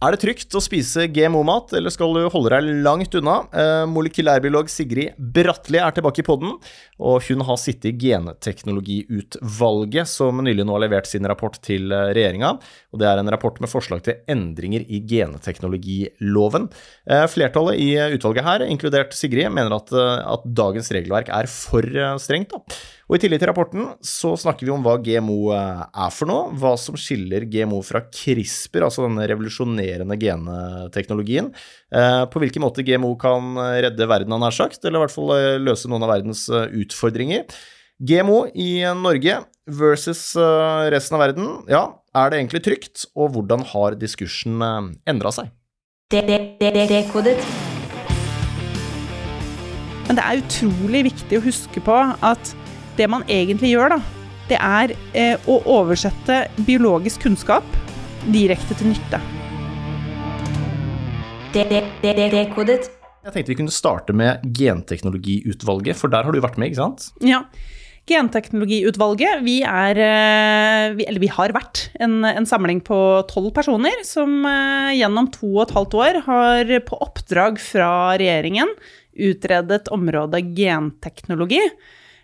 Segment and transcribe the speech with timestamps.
[0.00, 3.34] Er det trygt å spise GMO-mat, eller skal du holde deg langt unna?
[3.52, 6.54] Eh, molekylærbiolog Sigrid Bratli er tilbake i podden,
[6.96, 12.14] og hun har sittet i genteknologiutvalget, som nylig nå har levert sin rapport til eh,
[12.16, 12.54] regjeringa.
[12.96, 16.70] Og det er en rapport med forslag til endringer i genteknologiloven.
[17.04, 21.84] Eh, flertallet i utvalget her, inkludert Sigrid, mener at, eh, at dagens regelverk er for
[22.24, 22.56] strengt.
[22.56, 22.64] da.
[23.10, 26.52] Og I tillegg til rapporten så snakker vi om hva GMO eh, er for noe,
[26.62, 31.48] hva som skiller GMO fra CRISPR, altså denne revolusjonerende genteknologien.
[31.90, 35.34] eh, På hvilken måte GMO kan redde verden, han har sagt, eller i hvert fall
[35.34, 37.50] eh, løse noen av verdens eh, utfordringer.
[37.98, 41.82] GMO i Norge versus eh, resten av verden, ja,
[42.14, 44.62] er det egentlig trygt, og hvordan har diskursen
[45.10, 45.50] endra seg?
[50.06, 51.98] Men det er utrolig viktig å huske på
[52.30, 52.54] at
[53.00, 54.00] det man egentlig gjør, da,
[54.50, 57.66] det er eh, å oversette biologisk kunnskap
[58.34, 59.20] direkte til nytte.
[61.54, 62.90] Dekodet.
[63.20, 67.10] Jeg tenkte vi kunne starte med genteknologiutvalget, for der har du vært med, ikke sant?
[67.24, 67.44] Ja.
[68.10, 72.96] Genteknologiutvalget, vi er eh, vi, Eller vi har vært en, en samling på
[73.30, 78.72] tolv personer som eh, gjennom to og et halvt år har på oppdrag fra regjeringen
[79.20, 81.62] utredet området genteknologi.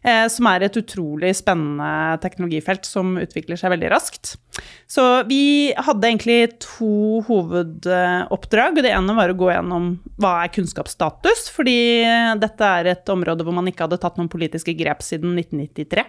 [0.06, 4.36] Eh, Som er et utrolig spennende teknologifelt som utvikler seg veldig raskt.
[4.86, 8.82] Så vi hadde egentlig to hovedoppdrag.
[8.82, 9.88] Det ene var å gå gjennom
[10.22, 11.76] hva er kunnskapsstatus, fordi
[12.40, 16.04] dette er et område hvor man ikke hadde tatt noen politiske grep siden 1993.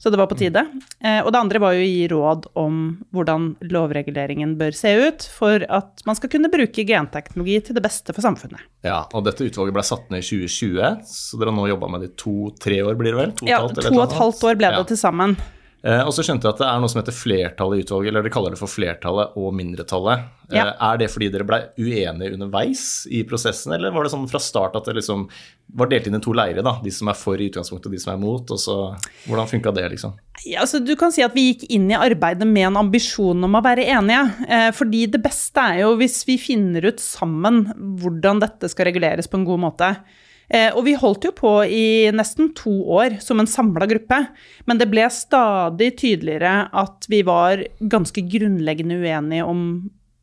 [0.00, 0.62] Så det var på tide.
[1.04, 2.76] Eh, Og det andre var jo å gi råd om
[3.12, 8.14] hvordan lovreguleringen bør se ut for at man skal kunne bruke genteknologi til det beste
[8.16, 8.62] for samfunnet.
[8.86, 12.06] Ja, og dette utvalget ble satt ned i 2020, så dere har nå jobba med
[12.06, 13.34] det i to-tre år, blir det vel?
[13.42, 14.88] To Ja, to og et halvt år ble det Ja.
[14.88, 15.36] til sammen.
[15.82, 18.26] Eh, og så skjønte jeg at det er noe som heter flertallet i utvalget, eller
[18.26, 20.26] de kaller det for flertallet og mindretallet.
[20.50, 20.74] Eh, Ja.
[20.76, 24.76] Er det fordi dere ble uenige underveis i prosessen, eller var det sånn fra start
[24.76, 25.28] at det liksom
[25.72, 26.80] var delt inn i to leirer, da?
[26.82, 28.50] De som er for i utgangspunktet, og de som er imot.
[28.50, 28.76] og så
[29.28, 30.12] Hvordan funka det, liksom?
[30.44, 33.54] Ja, altså, du kan si at vi gikk inn i arbeidet med en ambisjon om
[33.54, 34.24] å være enige.
[34.48, 37.64] Eh, fordi det beste er jo hvis vi finner ut sammen
[38.02, 39.96] hvordan dette skal reguleres på en god måte.
[40.50, 44.18] Eh, og vi holdt jo på i nesten to år som en samla gruppe.
[44.66, 49.62] Men det ble stadig tydeligere at vi var ganske grunnleggende uenige om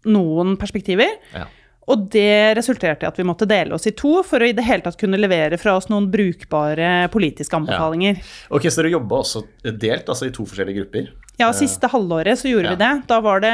[0.08, 1.16] noen perspektiver.
[1.36, 1.48] Ja.
[1.88, 4.66] Og det resulterte i at vi måtte dele oss i to for å i det
[4.68, 8.20] hele tatt kunne levere fra oss noen brukbare politiske anbefalinger.
[8.52, 11.14] Ok, Så dere jobba også delt, altså i to forskjellige grupper?
[11.38, 12.74] Ja, siste halvåret så gjorde Ja.
[12.74, 12.92] vi det.
[13.08, 13.52] Da var det,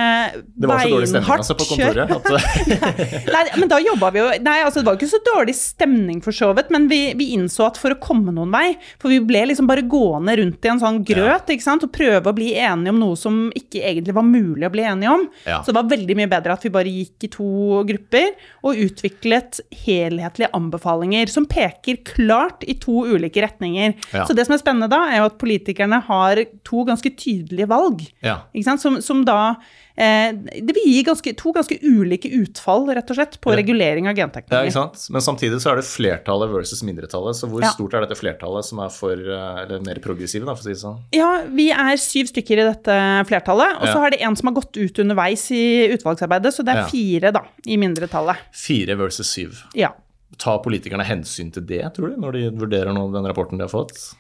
[0.56, 2.12] Det var så dårlig stemning altså, på kontoret?
[2.16, 6.22] At, Nei, men da jobba vi jo Nei, altså det var ikke så dårlig stemning
[6.24, 9.20] for så vidt, men vi, vi innså at for å komme noen vei For vi
[9.20, 12.54] ble liksom bare gående rundt i en sånn grøt ikke sant, og prøve å bli
[12.56, 15.28] enige om noe som ikke egentlig var mulig å bli enige om.
[15.44, 15.60] Ja.
[15.64, 18.32] Så det var veldig mye bedre at vi bare gikk i to grupper
[18.64, 23.96] og utviklet helhetlige anbefalinger som peker klart i to ulike retninger.
[24.14, 24.24] Ja.
[24.28, 28.06] Så det som er spennende da, er jo at politikerne har to ganske tydelige valg.
[28.24, 28.38] ja.
[28.80, 29.56] Som, som da
[29.98, 33.58] eh, Det vil gi ganske, to ganske ulike utfall, rett og slett, på Ja.
[33.60, 34.70] regulering av genteknologi.
[34.70, 35.04] Ja, ikke sant?
[35.14, 37.36] Men samtidig så er det flertallet versus mindretallet.
[37.38, 40.64] Så hvor stort er dette flertallet som er for, eh, eller mer progressive, da, for
[40.64, 41.00] å si det sånn?
[41.14, 42.98] Ja, vi er syv stykker i dette
[43.30, 46.64] flertallet, og så har er det en som har gått ut underveis i utvalgsarbeidet, så
[46.66, 48.38] det er fire da, i mindretallet.
[48.54, 49.62] Fire versus syv.
[49.78, 49.92] Ja.
[50.38, 53.70] Tar politikerne hensyn til det, tror du, når de vurderer nå den rapporten de har
[53.70, 54.16] fått?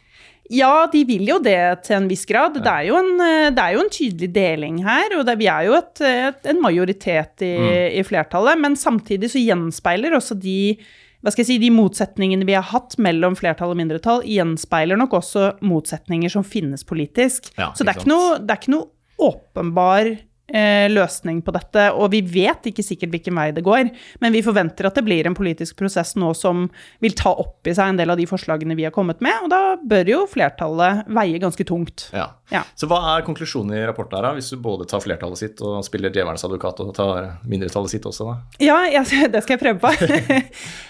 [0.51, 2.57] Ja, de vil jo det til en viss grad.
[2.59, 5.47] Det er jo en, eh, det er jo en tydelig deling her, og det, vi
[5.47, 7.55] er jo et, et, en majoritet i,
[7.99, 8.59] i flertallet.
[8.59, 10.75] Men samtidig så gjenspeiler også de
[11.23, 15.13] hva skal jeg si, de motsetningene vi har hatt mellom flertall og mindretall, gjenspeiler nok
[15.21, 17.47] også motsetninger som finnes politisk.
[17.55, 18.89] Ja, så det er, ikke noe, det er ikke noe
[19.23, 20.09] åpenbar
[20.53, 23.89] eh, løsning på dette, og vi vet ikke sikkert hvilken vei det går,
[24.23, 26.67] men vi forventer at det blir en politisk prosess nå som
[27.03, 29.51] vil ta opp i seg en del av de forslagene vi har kommet med, og
[29.53, 32.07] da bør jo flertallet veie ganske tungt.
[32.13, 32.29] Ja.
[32.53, 32.61] Ja.
[32.77, 34.33] Så hva er konklusjonen i rapporten her, da?
[34.37, 38.29] Hvis du både tar flertallet sitt og spiller djevelens advokat og tar mindretallet sitt også,
[38.29, 38.35] da?
[38.61, 39.93] Ja, jeg, det skal jeg prøve på.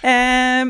[0.04, 0.64] Eh,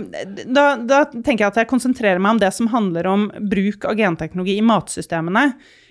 [0.45, 3.97] da, da tenker jeg at jeg konsentrerer meg om det som handler om bruk av
[3.97, 5.45] genteknologi i matsystemene.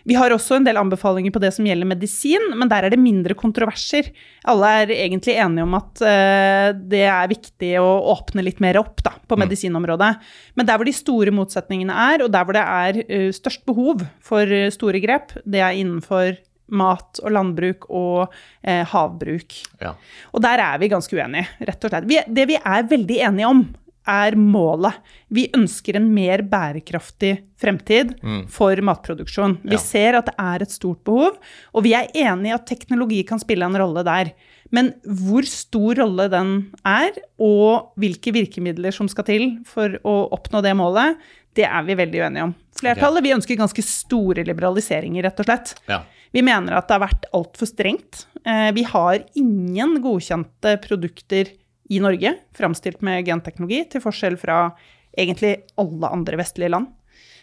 [0.08, 3.00] Vi har også en del anbefalinger på det som gjelder medisin, men der er det
[3.00, 4.10] mindre kontroverser.
[4.50, 9.02] Alle er egentlig enige om at uh, det er viktig å åpne litt mer opp
[9.04, 10.12] da, på medisinområdet.
[10.58, 14.02] Men der hvor de store motsetningene er, og der hvor det er uh, størst behov
[14.22, 16.34] for eh, store grep, det er innenfor
[16.72, 18.32] mat og landbruk og
[18.64, 19.58] havbruk.
[19.82, 19.90] Ja.
[20.32, 22.06] Og der er vi ganske uenige, rett og slett.
[22.08, 23.60] Vi, det vi er veldig enige om,
[24.08, 24.94] er målet.
[25.31, 28.16] Vi ønsker en mer bærekraftig fremtid
[28.50, 29.58] for matproduksjon.
[29.62, 29.78] Vi Ja.
[29.78, 31.38] ser at det er et stort behov,
[31.75, 34.32] og vi er enig i at teknologi kan spille en rolle der.
[34.72, 40.62] Men hvor stor rolle den er, og hvilke virkemidler som skal til for å oppnå
[40.62, 41.16] det målet,
[41.54, 42.54] det er vi veldig uenige om.
[42.75, 45.75] Flertallet vi ønsker ganske store liberaliseringer, rett og slett.
[45.87, 46.00] Ja.
[46.32, 48.25] Vi mener at det har vært altfor strengt.
[48.46, 51.52] Eh, Vi har ingen godkjente produkter
[51.92, 54.64] i Norge framstilt med genteknologi, til forskjell fra
[55.12, 56.88] egentlig alle andre vestlige land.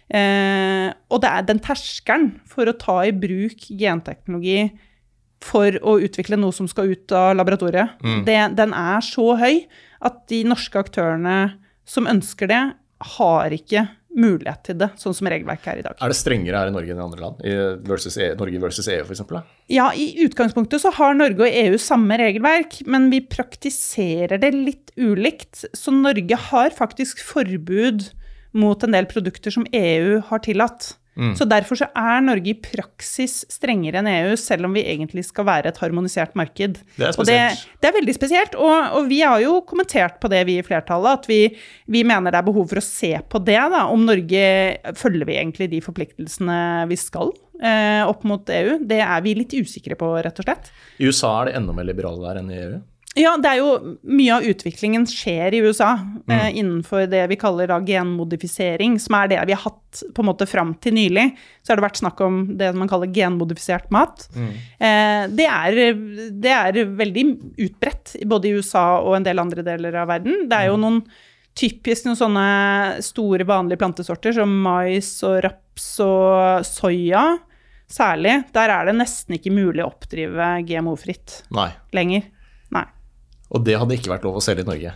[0.09, 4.71] Eh, og det er den terskelen for å ta i bruk genteknologi
[5.45, 9.61] for å utvikle noe som skal ut av laboratoriet, det, den er så høy
[10.03, 11.37] at de norske aktørene
[11.87, 12.63] som ønsker det,
[13.15, 13.85] har ikke
[14.19, 15.97] mulighet til det, sånn som regelverket er i dag.
[15.97, 17.41] Er det strengere her i Norge enn i andre land?
[17.47, 17.55] I
[17.89, 19.25] versus EU, Norge versus EU, f.eks.?
[19.71, 24.93] Ja, i utgangspunktet så har Norge og EU samme regelverk, men vi praktiserer det litt
[24.99, 25.65] ulikt.
[25.77, 28.09] Så Norge har faktisk forbud
[28.57, 30.95] mot en del produkter som EU har tillatt.
[31.37, 35.47] Så derfor så er Norge i praksis strengere enn EU, selv om vi egentlig skal
[35.49, 36.79] være et harmonisert marked.
[36.95, 37.39] Det er Og det,
[37.81, 41.21] det er veldig spesielt, og, og vi har jo kommentert på det, vi i flertallet,
[41.21, 41.41] at vi,
[41.91, 44.45] vi mener det er behov for å se på det, da, om Norge
[44.99, 48.79] følger vi egentlig de forpliktelsene vi skal eh, opp mot EU.
[48.87, 50.71] Det er vi litt usikre på, rett og slett.
[50.99, 52.79] I USA er det enda mer liberale der enn i EU.
[53.19, 55.91] Ja, det er jo mye av utviklingen skjer i USA
[56.29, 60.29] eh, innenfor det vi kaller da genmodifisering, som er det vi har hatt på en
[60.29, 61.25] måte fram til nylig.
[61.59, 64.27] Så har det vært snakk om det man kaller genmodifisert mat.
[64.37, 65.81] Eh, det, er,
[66.31, 67.25] det er veldig
[67.67, 70.47] utbredt både i USA og en del andre deler av verden.
[70.47, 71.03] Det er jo noen
[71.59, 72.47] typisk noen sånne
[73.03, 77.27] store, vanlige plantesorter som mais og raps og soya.
[77.89, 78.43] Særlig.
[78.53, 81.41] Der er det nesten ikke mulig å oppdrive GMO-fritt
[81.97, 82.27] lenger.
[83.49, 84.95] Og det hadde ikke vært lov å selge i Norge.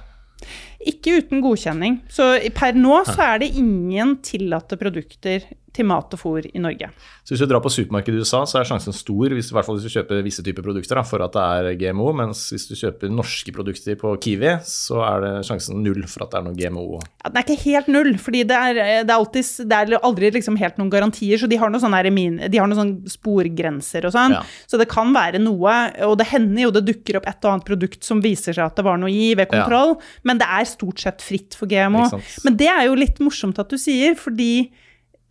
[0.83, 2.01] Ikke uten godkjenning.
[2.11, 6.90] Så per nå så er det ingen tillatte produkter til mat og fôr i Norge.
[7.24, 9.68] Så hvis du drar på supermarkedet i USA, så er sjansen stor, hvis, i hvert
[9.68, 12.12] fall hvis du kjøper visse typer produkter, da, for at det er GMO.
[12.20, 16.34] Mens hvis du kjøper norske produkter på Kiwi, så er det sjansen null for at
[16.34, 16.86] det er noe GMO.
[17.24, 20.31] Ja, den er ikke helt null, fordi det er, det er, alltid, det er aldri
[20.38, 21.42] liksom helt noen garantier.
[21.42, 22.12] Så de har noen sånne, her
[22.54, 24.38] de har noen sånne sporgrenser og sånn.
[24.38, 24.44] Ja.
[24.70, 27.68] Så det kan være noe, og det hender jo det dukker opp et og annet
[27.68, 29.98] produkt som viser seg at det var noe i ved kontroll,
[30.28, 32.06] men det er stort sett fritt for GMO.
[32.46, 34.70] Men det er jo litt morsomt at du sier, fordi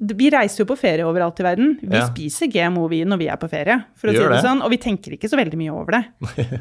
[0.03, 1.77] vi reiser jo på ferie overalt i verden.
[1.81, 2.07] Vi Ja.
[2.09, 4.43] spiser GMO vi når vi er på ferie, for å Gjør si det det.
[4.51, 4.63] sånn.
[4.67, 6.05] Og vi tenker ikke så veldig mye over det.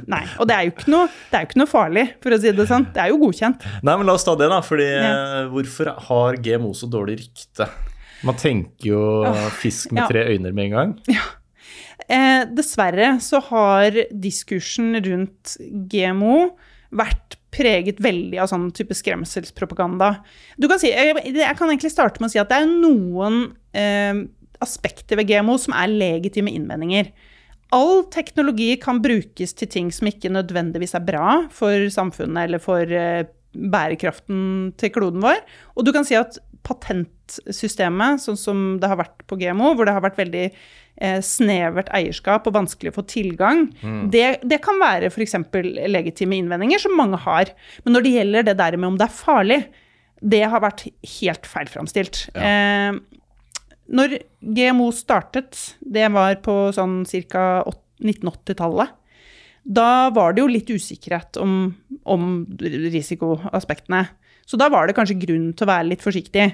[0.07, 2.39] Nei, Og det er jo ikke noe, det er jo ikke noe farlig, for å
[2.39, 2.85] si det sånn.
[2.93, 3.65] Det er jo godkjent.
[3.83, 4.61] Nei, men la oss ta det, da.
[4.61, 5.11] fordi Ja.
[5.41, 7.67] eh, hvorfor har GMO så dårlig rykte?
[8.23, 9.01] Man tenker jo
[9.57, 10.07] fisk med ja.
[10.07, 11.17] tre øyne med en gang.
[12.09, 15.57] Eh, dessverre så har diskursen rundt
[15.89, 16.51] GMO
[16.93, 20.13] vært preget veldig av sånn type skremselspropaganda.
[20.57, 23.41] Du kan si, jeg, jeg kan egentlig starte med å si at det er noen
[23.77, 24.23] eh,
[24.63, 27.11] aspekter ved GMO som er legitime innvendinger.
[27.75, 32.83] All teknologi kan brukes til ting som ikke nødvendigvis er bra for samfunnet eller for
[32.83, 35.39] eh, bærekraften til kloden vår.
[35.75, 39.95] Og du kan si at patentsystemet, sånn som det har vært på GMO, hvor det
[39.95, 40.45] har vært veldig
[41.25, 43.63] snevert eierskap og vanskelig å få tilgang,
[44.13, 45.33] det, det kan være f.eks.
[45.89, 47.49] legitime innvendinger, som mange har.
[47.85, 49.59] Men når det gjelder det der med om det er farlig,
[50.21, 50.85] det har vært
[51.17, 52.27] helt feilframstilt.
[52.37, 52.93] Eh,
[53.91, 57.45] når GMO startet, det var på sånn ca.
[58.01, 58.93] 1980-tallet,
[59.61, 61.73] da var det jo litt usikkerhet om,
[62.09, 64.07] om risikoaspektene.
[64.49, 66.47] Så da var det kanskje grunn til å være litt forsiktig.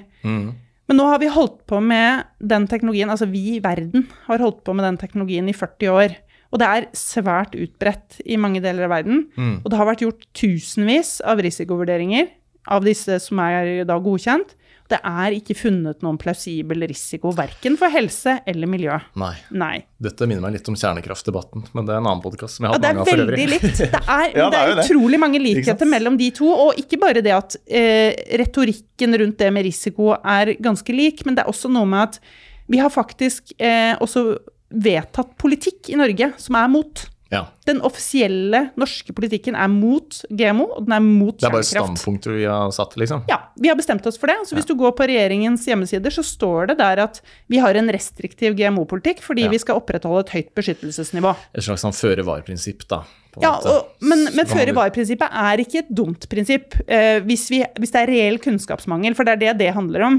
[0.88, 4.62] Men nå har vi holdt på med den teknologien, altså vi i verden har holdt
[4.64, 6.16] på med den teknologien i 40 år.
[6.48, 9.26] Og det er svært utbredt i mange deler av verden.
[9.60, 12.30] Og det har vært gjort tusenvis av risikovurderinger
[12.72, 14.54] av disse som er da godkjent.
[14.88, 18.94] Det er ikke funnet noen plausibel risiko, verken for helse eller miljø.
[19.20, 19.34] Nei.
[19.52, 19.74] Nei.
[20.00, 23.02] Dette minner meg litt om kjernekraftdebatten, men det er en annen podkast Ja, det er
[23.04, 23.82] veldig likt.
[23.82, 24.86] Det er, Ja, det det er er det.
[24.88, 26.48] utrolig mange likheter mellom de to.
[26.48, 31.36] Og ikke bare det at eh, retorikken rundt det med risiko er ganske lik, men
[31.36, 32.20] det er også noe med at
[32.68, 34.24] Vi har faktisk eh, også
[34.68, 37.04] vedtatt politikk i Norge som er mot.
[37.30, 37.42] Ja.
[37.68, 41.98] Den offisielle norske politikken er mot GMO, og den er mot Det er bare kjernekraft.
[41.98, 43.22] standpunkter vi har satt, liksom.
[43.28, 44.36] Ja, vi har bestemt oss for det.
[44.48, 47.20] Så hvis du går på regjeringens hjemmesider, så står det der at
[47.52, 49.50] vi har en restriktiv GMO-politikk fordi Ja.
[49.52, 51.34] vi skal opprettholde et høyt beskyttelsesnivå.
[51.54, 53.02] Et slags sånn føre-var-prinsipp, da.
[53.34, 57.92] på Ja, og, men, men føre-var-prinsippet er ikke et dumt prinsipp eh, hvis, vi, hvis
[57.92, 60.18] det er reell kunnskapsmangel, for det er det det handler om.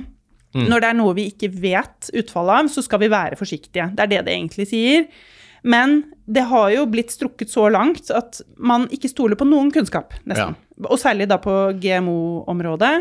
[0.53, 0.67] Mm.
[0.69, 3.89] Når det er noe vi ikke vet utfallet av, så skal vi være forsiktige.
[3.97, 5.09] Det er det det egentlig sier.
[5.63, 10.13] Men det har jo blitt strukket så langt at man ikke stoler på noen kunnskap,
[10.29, 10.55] nesten.
[10.85, 12.93] Og særlig da på GMO-området.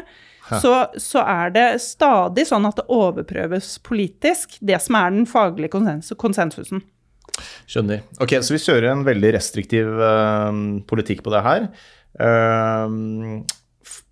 [0.49, 5.75] Så, så er det stadig sånn at det overprøves politisk, det som er den faglige
[5.75, 6.81] konsens konsensusen.
[7.69, 8.01] Skjønner.
[8.23, 10.49] Ok, så vi kjører en veldig restriktiv uh,
[10.89, 11.69] politikk på det her.
[12.17, 13.45] Uh,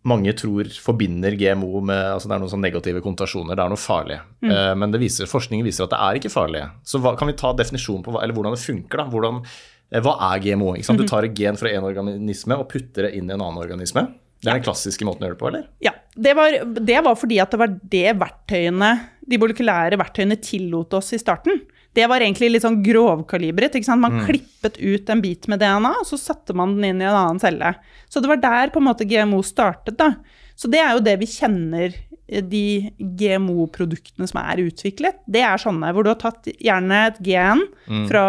[0.06, 3.80] mange tror forbinder GMO med altså det er noen sånne negative konnotasjoner, det er noe
[3.80, 4.18] farlig.
[4.46, 6.62] Eh, men det viser, forskningen viser at det er ikke farlig.
[6.86, 9.02] Så hva, kan vi ta definisjonen på hva, eller hvordan det funker?
[9.02, 9.08] da?
[9.12, 9.42] Hvordan,
[9.90, 10.74] eh, hva er GMO?
[10.76, 11.02] Ikke sant?
[11.02, 14.06] Du tar et gen fra en organisme og putter det inn i en annen organisme.
[14.42, 15.68] Det er den klassiske måten å gjøre det på, eller?
[15.82, 18.90] Ja, det var, det var fordi at det var det verktøyene,
[19.26, 21.64] de molekylære verktøyene tillot oss i starten.
[21.96, 23.74] Det var egentlig litt sånn grovkalibret.
[23.78, 24.02] ikke sant?
[24.04, 27.16] Man klippet ut en bit med DNA, og så satte man den inn i en
[27.16, 27.74] annen celle.
[28.12, 29.96] Så det var der på en måte GMO startet.
[29.96, 30.10] da.
[30.56, 31.94] Så det er jo det vi kjenner
[32.28, 35.22] eh, de GMO-produktene som er utviklet.
[35.28, 37.64] Det er sånne hvor du har tatt gjerne et gen
[38.08, 38.26] fra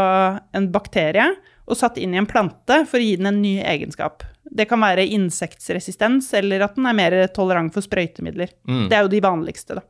[0.55, 1.27] en bakterie
[1.67, 4.23] og satt inn i en plante for å gi den en ny egenskap.
[4.47, 8.53] Det kan være insektresistens, eller at den er mer tolerant for sprøytemidler.
[8.87, 9.83] Det er jo de vanligste, da.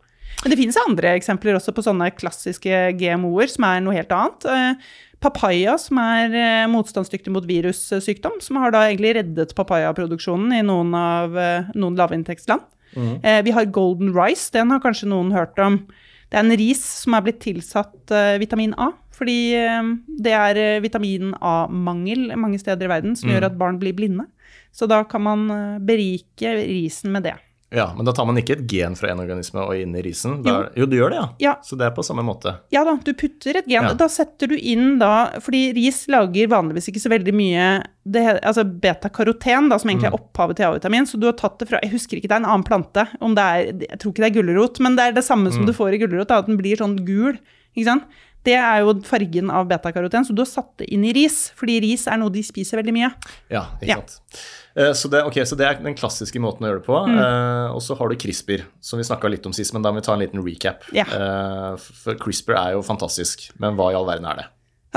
[0.44, 4.48] Men det finnes andre eksempler også på sånne klassiske GMO-er, som er noe helt annet.
[4.48, 10.66] Eh, Papaya, som er eh, motstandsdyktig mot virussykdom, som har da egentlig reddet papayaproduksjonen i
[10.66, 12.66] noen av eh, noen lavinntektsland.
[12.98, 13.18] Mm.
[13.46, 15.76] Vi har golden rice, den har kanskje noen hørt om.
[16.32, 19.36] Det er en ris som er blitt tilsatt vitamin A, fordi
[20.24, 24.26] det er vitamin A-mangel mange steder i verden som gjør at barn blir blinde.
[24.74, 25.46] Så da kan man
[25.86, 27.36] berike risen med det.
[27.70, 30.38] Ja, Men da tar man ikke et gen fra en organisme og inn i risen?
[30.46, 30.86] Da, jo.
[30.88, 31.28] du gjør det, ja.
[31.44, 31.54] Ja.
[31.66, 32.54] Så det er på samme måte.
[32.72, 33.90] Ja da, du putter et gen.
[33.90, 33.96] Ja.
[33.98, 37.66] Da setter du inn da Fordi ris lager vanligvis ikke så veldig mye
[38.08, 41.10] det, Altså beta-karoten, som egentlig er opphavet til A-vitamin.
[41.10, 43.04] Så du har tatt det fra Jeg husker ikke, det er en annen plante.
[43.20, 45.68] Om det er Jeg tror ikke det er gulrot, men det er det samme som
[45.68, 47.36] du får i gulrot, at den blir sånn gul.
[47.76, 48.08] Ikke sant?
[48.48, 51.50] Det er jo fargen av beta-karoten, så du har satt det inn i ris.
[51.58, 53.10] Fordi ris er noe de spiser veldig mye.
[53.52, 54.22] Ja, ikke sant.
[54.32, 56.98] Eh, Så det, okay, så det er den klassiske måten å gjøre det på.
[57.10, 59.98] Eh, og så har du CRISPR, som vi snakka litt om sist, men da må
[60.04, 60.86] vi ta en liten recap.
[60.94, 61.08] Ja.
[61.10, 64.48] Uh, for CRISPR er jo fantastisk, men hva i all verden er det?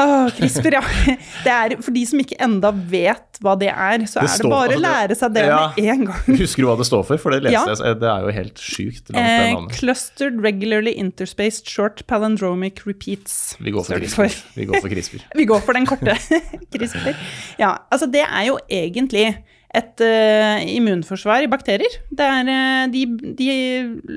[0.00, 0.82] Oh, CRISPR, ja.
[1.44, 4.44] Det er, for de som ikke enda vet hva det er, så Det er står-
[4.44, 5.58] det bare altså å det- lære seg det Ja.
[5.76, 6.36] med en gang.
[6.44, 7.20] Husker du hva det står for?
[7.24, 12.04] For det leste jeg, så det er jo helt sjukt Eh, clustered regularly interspaced short
[12.06, 13.56] palindromic repeats.
[13.60, 14.36] Vi går for CRISPR.
[14.60, 15.24] Vi går for CRISPR.
[15.40, 16.16] Vi går for den korte
[16.76, 17.16] CRISPR.
[17.58, 19.26] Ja, altså det er jo egentlig
[19.76, 21.92] et uh, immunforsvar i bakterier.
[22.10, 23.04] Der, er, eh, de,
[23.38, 23.50] de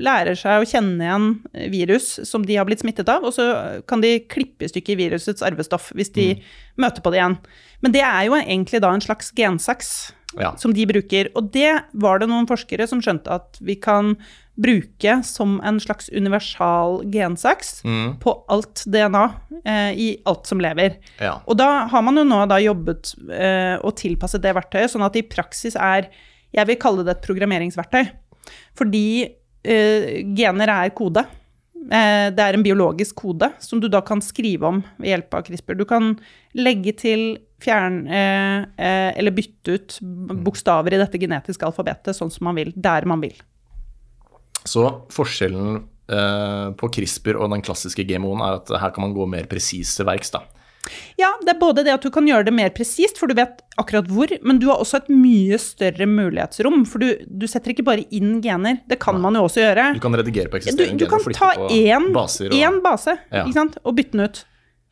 [0.02, 1.28] lærer seg å kjenne igjen
[1.70, 3.46] virus som de har blitt smittet av, og så
[3.86, 6.32] kan de klippe i stykker virusets arvestoff hvis de
[6.80, 7.38] møter på det igjen.
[7.86, 9.94] Men det er jo egentlig da en slags gensaks
[10.34, 10.56] Ja.
[10.58, 11.28] som de bruker.
[11.38, 14.16] Og det var det noen forskere som skjønte at vi kan
[14.56, 18.18] bruke som en slags universal gensaks Mm.
[18.22, 19.24] på alt DNA
[19.64, 20.98] eh, i alt som lever.
[21.20, 21.40] ja.
[21.46, 25.12] Og da har man jo nå da jobbet eh, og tilpasset det verktøyet, sånn at
[25.12, 26.08] det i praksis er
[26.54, 28.04] Jeg vil kalle det et programmeringsverktøy.
[28.78, 29.24] Fordi
[29.64, 31.24] eh, gener er kode.
[31.90, 35.42] Eh, det er en biologisk kode som du da kan skrive om ved hjelp av
[35.48, 35.74] CRISPR.
[35.76, 36.12] Du kan
[36.54, 37.24] legge til,
[37.64, 39.98] fjerne eh, eh, eller bytte ut
[40.44, 43.34] bokstaver i dette genetiske alfabetet sånn som man vil, der man vil.
[44.64, 49.26] Så forskjellen eh, på CRISPR og den klassiske GMO-en er at her kan man gå
[49.28, 50.44] mer presis til verks, da.
[51.16, 53.62] Ja, det er både det at du kan gjøre det mer presist, for du vet
[53.80, 57.86] akkurat hvor, men du har også et mye større mulighetsrom, for du, du setter ikke
[57.86, 58.82] bare inn gener.
[58.90, 59.86] Det kan man jo også gjøre.
[59.96, 62.52] Du kan redigere på Du, eksisterende du gener kan og flytte ta på én, baser
[62.52, 63.44] ta én base Ja.
[63.46, 63.78] ikke sant?
[63.84, 64.42] og bytte den ut.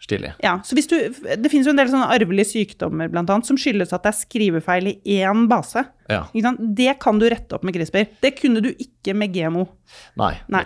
[0.03, 0.33] Stilig.
[0.43, 0.97] Ja, så du,
[1.39, 4.19] det finnes jo en del sånne arvelige sykdommer blant annet, som skyldes at det er
[4.19, 5.85] skrivefeil i én base.
[6.11, 6.25] Ja.
[6.33, 8.11] Det kan du rette opp med CRISPR.
[8.25, 9.67] Det kunne du ikke med GMO.
[10.21, 10.65] Nei, Nei.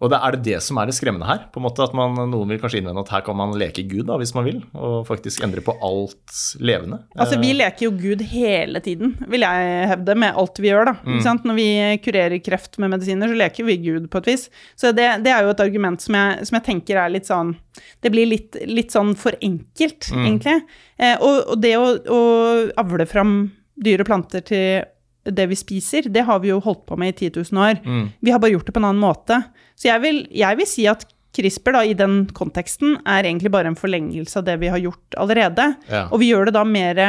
[0.00, 1.44] Og det er det det som er det skremmende her?
[1.52, 4.04] på en måte At man, Noen vil kanskje innvende at her kan man leke Gud,
[4.06, 6.98] da, hvis man vil, og faktisk endre på alt levende.
[7.16, 10.84] Altså, Vi Eh, leker jo Gud hele tiden, vil jeg hevde, med alt vi gjør.
[10.84, 10.92] da.
[11.04, 11.40] Mm.
[11.46, 11.68] Når vi
[12.04, 14.48] kurerer kreft med medisiner, så leker vi Gud på et vis.
[14.76, 17.56] Så det, det er jo et argument som jeg, som jeg tenker er litt sånn
[18.02, 20.24] Det blir litt, litt sånn for enkelt, Mm.
[20.26, 20.62] egentlig.
[20.98, 24.84] Eh, og, og det å, å avle fram dyr og planter til
[25.32, 27.80] det vi spiser, det har vi jo holdt på med i 10 000 år.
[27.84, 28.08] Mm.
[28.20, 29.40] Vi har bare gjort det på en annen måte.
[29.76, 31.04] Så jeg vil, jeg vil si at
[31.36, 35.18] CRISPR da, i den konteksten er egentlig bare en forlengelse av det vi har gjort
[35.20, 35.66] allerede.
[35.90, 36.06] Ja.
[36.10, 37.00] Og vi gjør det da mer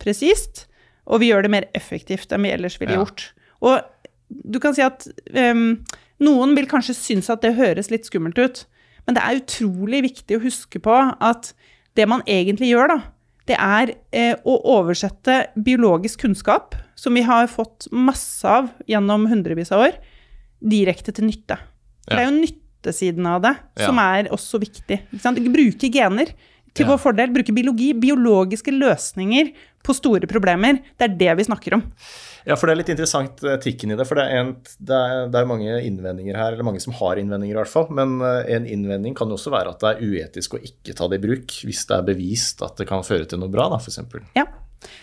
[0.00, 0.66] presist,
[1.06, 3.02] og vi gjør det mer effektivt enn vi ellers ville Ja.
[3.04, 3.26] gjort.
[3.60, 3.80] Og
[4.30, 5.06] du kan si at
[5.36, 5.84] um,
[6.24, 8.64] noen vil kanskje synes at det høres litt skummelt ut,
[9.06, 11.52] men det er utrolig viktig å huske på at
[11.96, 12.98] det man egentlig gjør, da,
[13.46, 19.70] det er eh, å oversette biologisk kunnskap, som vi har fått masse av gjennom hundrevis
[19.72, 19.98] av år,
[20.60, 21.58] direkte til nytte.
[22.06, 22.16] Ja.
[22.16, 23.86] det er jo nyttesiden av det Ja.
[23.86, 25.00] som er også viktig.
[25.52, 26.26] Bruke gener
[26.74, 26.92] til Ja.
[26.92, 30.80] vår fordel, bruke biologi, biologiske løsninger på store problemer.
[30.98, 31.82] Det er det vi snakker om.
[32.46, 34.04] Ja, for det er litt interessant etikken i det.
[34.06, 37.18] For det er, en, det er, det er mange innvendinger her, eller mange som har
[37.18, 37.88] innvendinger i hvert fall.
[37.98, 41.08] Men eh, en innvending kan jo også være at det er uetisk å ikke ta
[41.10, 43.80] det i bruk, hvis det er bevist at det kan føre til noe bra, da,
[43.82, 43.98] f.eks.
[44.38, 44.46] Ja.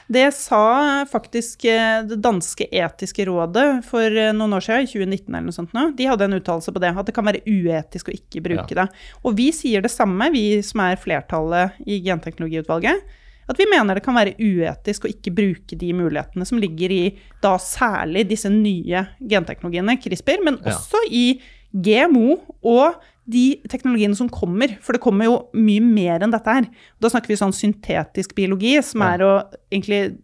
[0.08, 5.28] Det sa faktisk eh, det danske etiske rådet for eh, noen år siden, i 2019
[5.28, 5.84] eller noe sånt nå.
[5.98, 8.88] De hadde en uttalelse på det, at det kan være uetisk å ikke bruke det.
[9.28, 13.20] Og vi sier det samme, vi som er flertallet i genteknologiutvalget.
[13.50, 17.02] At vi mener det kan være uetisk å ikke bruke de mulighetene som ligger i
[17.44, 20.72] da særlig disse nye genteknologiene, CRISPR, men Ja.
[20.78, 21.40] også i
[21.76, 22.96] GMO og
[23.30, 26.66] de teknologiene som kommer, for det kommer jo mye mer enn dette her.
[27.02, 29.14] Da snakker vi sånn syntetisk biologi, som Ja.
[29.14, 29.34] er å
[29.72, 30.18] egentlig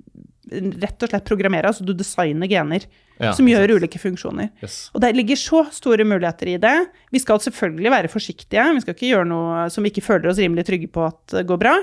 [0.52, 2.86] rett og slett programmere, altså du designer gener
[3.20, 3.82] Ja, som gjør sant.
[3.84, 4.50] ulike funksjoner.
[4.64, 4.90] Yes.
[4.96, 6.88] Og det ligger så store muligheter i det.
[7.12, 10.38] Vi skal selvfølgelig være forsiktige, vi skal ikke gjøre noe som vi ikke føler oss
[10.40, 11.76] rimelig trygge på at går bra,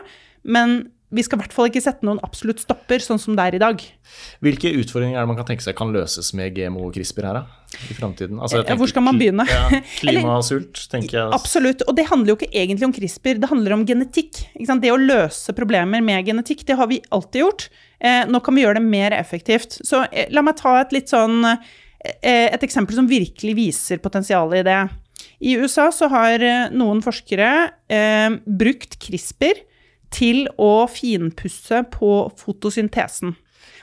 [0.44, 3.56] men vi skal i hvert fall ikke sette noen absolutt stopper, sånn som det er
[3.58, 3.82] i dag.
[4.42, 7.38] Hvilke utfordringer er det man kan tenke seg kan løses med GMO og CRISPR her,
[7.38, 7.76] da?
[7.86, 8.40] I framtiden?
[8.42, 9.46] Altså, hvor skal man begynne?
[9.46, 11.30] Ja, Klimasult, tenker jeg.
[11.36, 11.84] Absolutt.
[11.86, 14.42] Og det handler jo ikke egentlig om CRISPR, det handler om genetikk.
[14.56, 17.68] Det å løse problemer med genetikk, det har vi alltid gjort.
[18.02, 19.78] Eh, nå kan vi gjøre det mer effektivt.
[19.86, 24.64] Så eh, la meg ta et litt sånn eh, Et eksempel som virkelig viser potensialet
[24.64, 24.82] i det.
[25.46, 26.42] I USA så har
[26.74, 27.48] noen forskere
[27.92, 29.62] eh, brukt CRISPR
[30.10, 33.34] til å finpusse på fotosyntesen.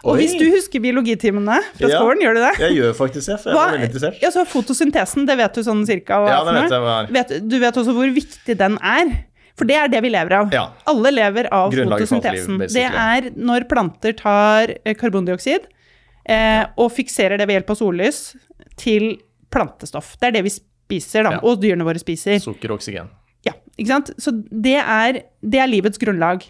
[0.03, 0.23] Og Oi.
[0.23, 1.99] hvis du husker biologitimene fra Ja.
[1.99, 2.53] skolen, gjør du det?
[2.59, 4.21] Jeg gjør faktisk det, for jeg var veldig interessert.
[4.21, 7.07] Ja, så fotosyntesen, det vet du sånn cirka Ja, det vet jeg hva er.
[7.11, 9.13] Vet, du vet også hvor viktig den er.
[9.55, 10.51] For det er det vi lever av.
[10.51, 10.63] Ja.
[10.89, 12.57] Alle lever av Grunnlaget fotosyntesen.
[12.59, 15.67] liv, det er når planter tar eh, karbondioksid
[16.27, 18.35] eh, og fikserer det ved hjelp av sollys
[18.75, 19.19] til
[19.53, 20.15] plantestoff.
[20.19, 22.39] Det er det vi spiser, da, og dyrene våre spiser.
[22.41, 23.07] Sukker og oksygen.
[23.47, 24.13] Ja, ikke sant?
[24.21, 26.45] Så det er, det er livets grunnlag.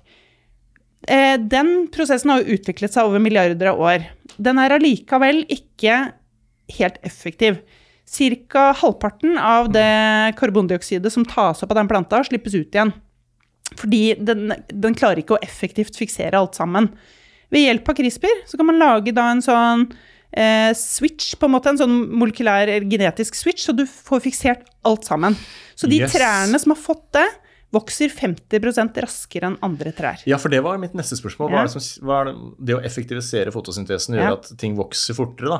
[1.07, 4.05] Eh, den prosessen har jo utviklet seg over milliarder av år.
[4.37, 5.97] Den er allikevel ikke
[6.77, 7.59] helt effektiv.
[8.07, 12.93] Cirka halvparten av det karbondioksidet som tas opp av den planta, slippes ut igjen.
[13.79, 16.91] Fordi den, den klarer ikke å effektivt fiksere alt sammen.
[17.53, 19.87] Ved hjelp av CRISPR kan man lage en sånn
[20.73, 25.37] switch, på en måte en sånn molekylær genetisk switch, så du får fiksert alt sammen.
[25.75, 26.13] Så de Yes.
[26.13, 27.27] trærne som har fått det,
[27.73, 30.19] vokser 50% raskere enn andre trær.
[30.29, 31.49] Ja, for det var mitt neste spørsmål.
[31.49, 32.33] Hva er det, som, hva er det,
[32.69, 34.33] det å effektivisere fotosyntesen gjør Ja.
[34.37, 35.57] at ting vokser fortere, da?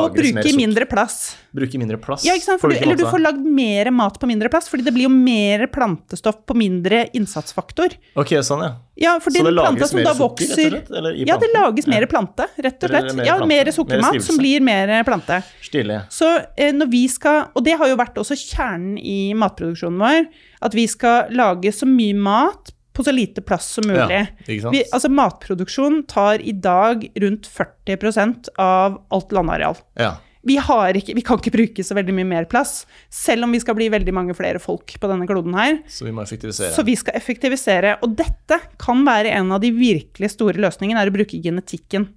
[0.00, 1.36] Og bruke mindre plass.
[1.52, 2.24] Bruke mindre plass?
[2.24, 2.62] Ja, ikke sant?
[2.62, 5.66] Du, eller du får lagd mer mat på mindre plass, fordi det blir jo mer
[5.66, 7.92] plantestoff på mindre innsatsfaktor.
[8.16, 8.76] Ok, sånn, ja.
[9.00, 10.98] Ja, for den det planta lages som mer vokser sukker, rett og slett?
[11.00, 13.14] Eller i Ja, det lages mer plante, rett og slett.
[13.16, 15.40] mer Ja, mer sukkermat som blir mer plante.
[15.64, 16.02] Stilig.
[16.12, 20.28] Så eh, når vi skal, og det har jo vært også kjernen i matproduksjonen vår,
[20.68, 24.20] at vi skal lage så mye mat på så lite plass som mulig.
[24.20, 24.70] Ja, ikke?
[24.74, 29.78] Vi, altså Matproduksjon tar i dag rundt 40% av alt landareal.
[29.96, 30.16] Ja.
[30.46, 33.60] Vi, har ikke, vi kan ikke bruke så veldig mye mer plass, selv om vi
[33.60, 35.78] skal bli veldig mange flere folk på denne kloden her.
[35.90, 36.72] Så vi må effektivisere.
[36.72, 37.96] Så vi skal effektivisere.
[38.04, 42.08] Og dette kan være en av de virkelig store løsningene, er å bruke genetikken.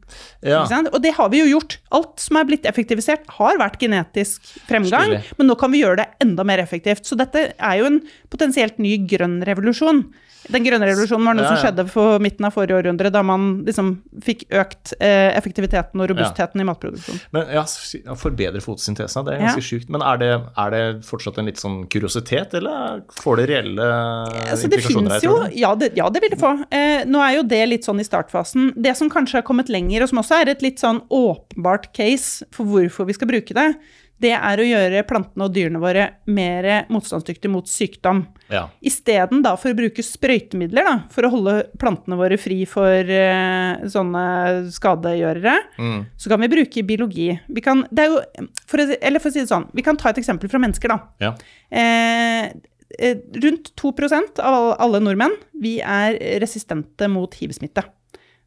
[0.42, 0.64] ja.
[0.94, 1.78] Og det har vi jo gjort.
[1.94, 5.38] Alt som er blitt effektivisert, har vært genetisk fremgang, Stilig.
[5.40, 7.06] men nå kan vi gjøre det enda mer effektivt.
[7.08, 10.06] Så dette er jo en potensielt ny grønn revolusjon.
[10.52, 13.64] Den grønne revolusjonen var noe Ja, som skjedde på midten av forrige århundre, da man
[13.68, 13.94] liksom
[14.26, 17.22] fikk økt eh, effektiviteten og robustheten i matproduksjonen.
[17.36, 17.64] Men ja,
[18.14, 19.48] ja, forbedre fotosyntesen, det er Ja.
[19.50, 19.90] ganske sjukt.
[19.90, 24.70] Men er det, er det fortsatt en litt sånn kuriositet, eller får det reelle Altså,
[24.70, 26.54] det implikasjoner her, jo, ja det, ja, det vil det få.
[26.72, 28.72] Eh, nå er jo det litt sånn i startfasen.
[28.78, 32.46] Det som kanskje har kommet lenger, og som også er et litt sånn åpenbart case
[32.54, 33.76] for hvorfor vi skal bruke det,
[34.24, 38.24] det er å gjøre plantene og dyrene våre mer motstandsdyktige mot sykdom.
[38.54, 38.66] Ja.
[38.86, 43.84] Isteden da for å bruke sprøytemidler da, for å holde plantene våre fri for uh,
[43.92, 44.26] sånne
[44.74, 46.06] skadegjørere, Mm.
[46.18, 47.30] så kan vi bruke biologi.
[47.50, 50.10] Vi kan, det er jo, for eller for å si det sånn, vi kan ta
[50.14, 51.00] et eksempel fra mennesker da.
[51.20, 51.34] ja.
[51.74, 52.52] Eh,
[53.00, 57.84] eh, rundt 2% av alle- alle nordmenn vi er resistente mot hiv-smitte.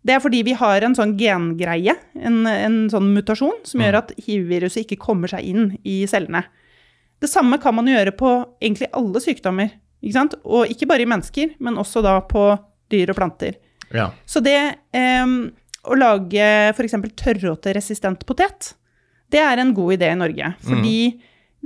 [0.07, 4.13] Det er fordi vi har en sånn gengreie, en, en sånn mutasjon, som gjør at
[4.23, 6.45] hiv-viruset ikke kommer seg inn i cellene.
[7.19, 9.73] Det samme kan man gjøre på egentlig alle sykdommer.
[10.05, 10.37] Ikke sant?
[10.45, 12.49] Og ikke bare i mennesker, men også da på
[12.93, 13.57] dyr og planter.
[13.95, 14.11] Ja.
[14.29, 14.59] Så det
[14.95, 15.33] eh,
[15.87, 16.99] å lage f.eks.
[17.19, 18.75] tørråteresistent potet,
[19.33, 20.53] det er en god idé i Norge.
[20.63, 20.99] Fordi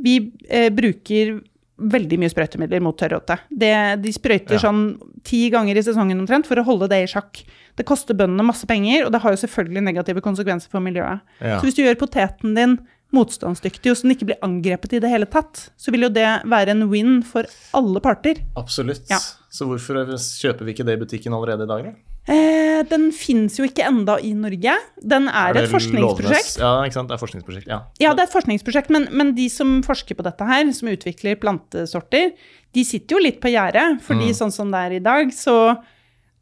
[0.01, 0.17] vi
[0.49, 1.41] eh, bruker
[1.81, 3.39] veldig mye sprøytemidler mot tørråte.
[3.51, 4.63] Det, de sprøyter Ja.
[4.67, 7.43] sånn ti ganger i sesongen omtrent for å holde det i sjakk.
[7.77, 11.21] Det koster bøndene masse penger, og det har jo selvfølgelig negative konsekvenser for miljøet.
[11.41, 11.59] Ja.
[11.61, 12.79] Så hvis du gjør poteten din
[13.13, 16.29] motstandsdyktig, og så den ikke blir angrepet i det hele tatt, så vil jo det
[16.47, 18.39] være en win for alle parter.
[18.57, 19.09] Absolutt.
[19.11, 19.19] Ja.
[19.51, 21.93] Så hvorfor kjøper vi ikke det i butikken allerede i dag, da?
[22.29, 24.75] Eh, den fins jo ikke enda i Norge.
[25.01, 26.27] Den er, er et forskningsprosjekt.
[26.29, 26.59] Lovnes?
[26.61, 27.11] Ja, ikke sant.
[27.11, 27.71] Det er forskningsprosjekt.
[27.71, 27.79] Ja.
[28.03, 31.41] Ja, det er et forskningsprosjekt, men, men de som forsker på dette her, som utvikler
[31.41, 32.35] plantesorter,
[32.77, 34.03] de sitter jo litt på gjerdet.
[34.05, 35.57] Fordi sånn som det er i dag, så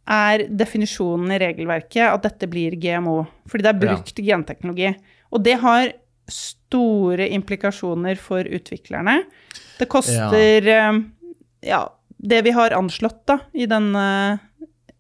[0.09, 3.23] er definisjonen i regelverket at dette blir GMO.
[3.49, 4.93] Fordi det er brukt genteknologi.
[5.33, 5.93] Og det har
[6.29, 9.23] store implikasjoner for utviklerne.
[9.79, 10.91] Det koster ja.
[11.65, 11.81] ja,
[12.19, 14.05] det vi har anslått da, i denne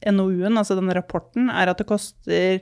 [0.07, 2.61] NOU-en, altså denne rapporten, er at det koster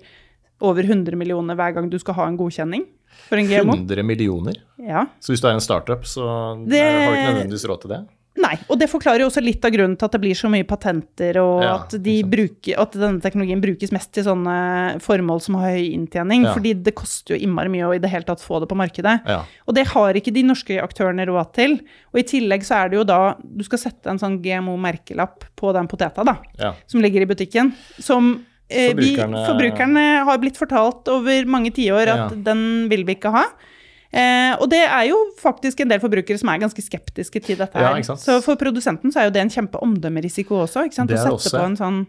[0.61, 2.87] over 100 millioner hver gang du skal ha en godkjenning
[3.29, 3.75] for en GMO.
[3.77, 4.57] 100 millioner.
[4.81, 5.05] Ja.
[5.21, 6.25] Så hvis du er en startup, så
[6.69, 8.01] Det- har du ikke nødvendigvis råd til det?
[8.37, 10.67] Nei, og det forklarer jo også litt av grunnen til at det blir så mye
[10.69, 14.57] patenter, og Ja, at, de bruker, at denne teknologien brukes mest til sånne
[15.01, 16.45] formål som har høy inntjening.
[16.45, 16.53] Ja.
[16.53, 19.15] Fordi det koster jo innmari mye å i det hele tatt få det på markedet.
[19.25, 19.39] Ja.
[19.65, 21.79] Og det har ikke de norske aktørene råd til.
[22.13, 25.73] Og i tillegg så er det jo da Du skal sette en sånn GMO-merkelapp på
[25.77, 26.37] den poteta, da,
[26.87, 27.73] som ligger i butikken.
[27.99, 33.17] Som eh, vi, Forbrukerne- forbrukerne har blitt fortalt over mange tiår at den vil vi
[33.17, 33.47] ikke ha.
[34.17, 37.77] Eh, og det er jo faktisk en del forbrukere som er ganske skeptiske til dette.
[37.77, 37.99] Her.
[38.01, 38.17] Ja.
[38.21, 40.87] Så for produsenten så er jo det en kjempe omdømmerisiko også.
[40.89, 41.13] ikke sant?
[41.13, 41.57] Å sette også.
[41.59, 42.01] på en sånn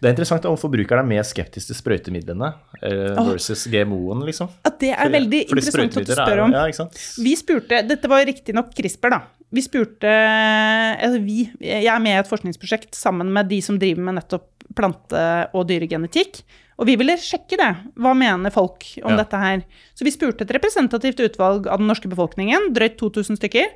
[0.00, 4.50] Det er interessant om forbrukerne er mer skeptiske til sprøytemidlene eh, versus GMO-en, liksom.
[4.66, 6.54] At det er veldig Fordi interessant at du er spør om.
[6.54, 6.58] om.
[6.74, 6.88] Ja?
[7.24, 9.22] Vi spurte Dette var riktignok CRISPR, da.
[9.54, 14.08] Vi spurte altså vi, Jeg er med i et forskningsprosjekt sammen med de som driver
[14.08, 16.40] med nettopp plante- og dyregenetikk.
[16.80, 17.70] Og vi ville sjekke det.
[18.00, 19.22] Hva mener folk om Ja.
[19.22, 19.62] dette her?
[19.94, 23.66] Så vi spurte et representativt utvalg av den norske befolkningen, drøyt 2000 stykker,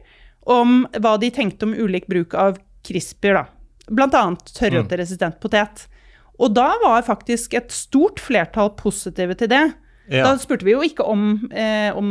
[0.47, 3.47] om hva de tenkte om ulik bruk av CRISPR, da.
[3.89, 5.41] Blant annet mm.
[5.41, 5.87] potet.
[6.39, 9.65] Og da var faktisk et stort flertall positive til det.
[10.09, 10.23] Ja.
[10.25, 12.07] Da spurte vi jo ikke om, eh, om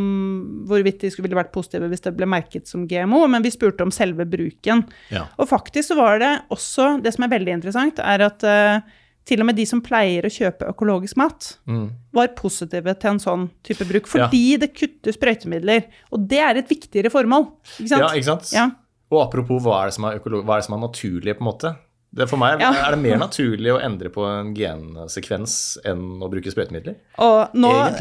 [0.69, 3.81] hvorvidt de skulle ville vært positive hvis det ble merket som GMO, men vi spurte
[3.81, 4.83] om selve bruken.
[5.09, 5.23] Ja.
[5.39, 8.79] Og faktisk så var det også Det som er veldig interessant, er at eh,
[9.27, 11.89] til og med de som pleier å kjøpe økologisk mat, Mm.
[12.13, 15.83] var positive til en sånn type bruk, fordi det kutter sprøytemidler.
[16.13, 17.49] Og det er et viktigere formål.
[17.79, 18.01] Ikke sant?
[18.01, 18.53] ja, ikke sant?
[18.53, 18.69] Ja.
[19.11, 21.49] Og apropos hva er det som er, hva er, det som er naturlig, på en
[21.51, 21.75] måte?
[22.17, 22.71] Det, for meg Ja.
[22.87, 26.95] er det mer naturlig å endre på en gensekvens enn å bruke sprøytemidler.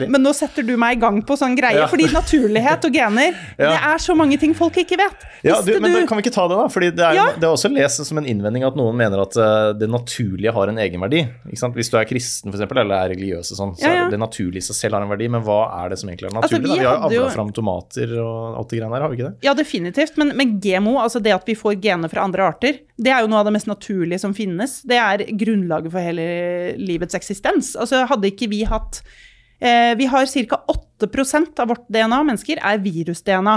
[0.09, 1.87] Men nå setter du meg i gang på sånn greie, Ja.
[1.91, 3.71] fordi naturlighet og gener, Ja.
[3.73, 5.25] det er så mange ting folk ikke vet.
[5.45, 6.67] Ja, du, men da kan vi ikke ta det, da?
[6.73, 9.73] Fordi det er, det er også lest som en innvending at noen mener at eh,
[9.79, 11.23] det naturlige har en egenverdi.
[11.51, 11.75] Ikke sant?
[11.77, 14.65] Hvis du er kristen, for eksempel, eller er religiøs, og sånn, så er det, naturlige
[14.65, 15.29] i seg selv har en verdi.
[15.31, 16.63] Men hva er det som egentlig er Altså, naturlig?
[16.63, 16.81] vi da?
[16.81, 19.29] Vi har jo hadde jo- fram tomater og alt det greiene der, har vi ikke
[19.31, 19.37] det?
[19.47, 20.17] Ja, definitivt.
[20.17, 23.29] Men, men GMO, altså det at vi får gener fra andre arter, det er jo
[23.29, 24.79] noe av det mest naturlige som finnes.
[24.87, 26.27] Det er grunnlaget for hele
[26.79, 27.75] livets eksistens.
[27.75, 29.01] Altså hadde ikke vi hatt
[29.59, 30.61] eh, Vi har ca.
[31.03, 33.57] 8% av vårt DNA, mennesker, er virus-DNA.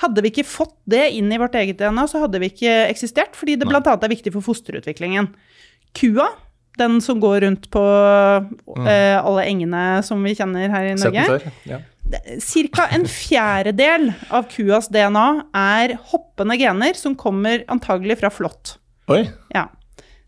[0.00, 3.34] Hadde vi ikke fått det inn i vårt eget DNA, så hadde vi ikke eksistert,
[3.36, 3.82] fordi det bl.a.
[3.82, 5.28] er viktig for fosterutviklingen.
[5.98, 6.30] Kua,
[6.80, 7.82] den som går rundt på
[8.86, 11.52] eh, alle engene som vi kjenner her i Norge?
[11.68, 11.82] Ja.
[12.42, 18.78] Cirka en fjerdedel av kuas DNA er hoppende gener som kommer antagelig fra flått.
[19.10, 19.68] Oi, Ja.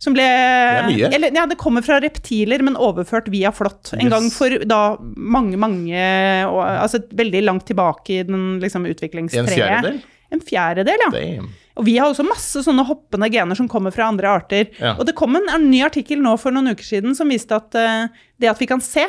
[0.02, 1.10] Som ble er mye.
[1.14, 3.92] Eller, ja, det kommer fra reptiler, men overført via flått.
[3.94, 4.10] En Yes.
[4.10, 4.80] gang for da
[5.14, 6.02] mange, mange
[6.48, 9.52] og, Altså veldig langt tilbake i den liksom, en utviklingstreet.
[9.54, 10.00] fjerdedel?
[10.32, 11.10] En fjerdedel, ja.
[11.14, 11.50] Damn.
[11.78, 14.66] Og vi har også masse sånne hoppende gener som kommer fra andre arter.
[14.80, 14.96] Ja.
[14.98, 17.72] Og det kom en, en ny artikkel nå for noen uker siden som viste at
[17.78, 18.08] uh,
[18.42, 19.06] det at vi kan se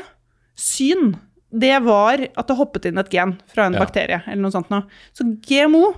[0.56, 1.15] syn,
[1.51, 3.79] det var at det hoppet inn et gen fra en Ja.
[3.84, 4.86] bakterie eller noe sånt noe.
[5.13, 5.93] Så GMO,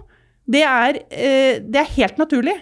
[0.48, 2.56] det er, uh, det er helt naturlig.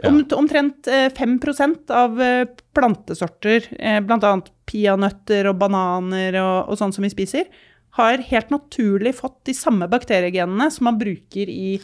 [0.00, 4.32] Om, omtrent eh, 5% av eh, plantesorter, eh, bl.a.
[4.64, 7.50] peanøtter og bananer og, og sånn som vi spiser,
[7.92, 11.74] har helt naturlig fått de samme bakteriegenene som man bruker i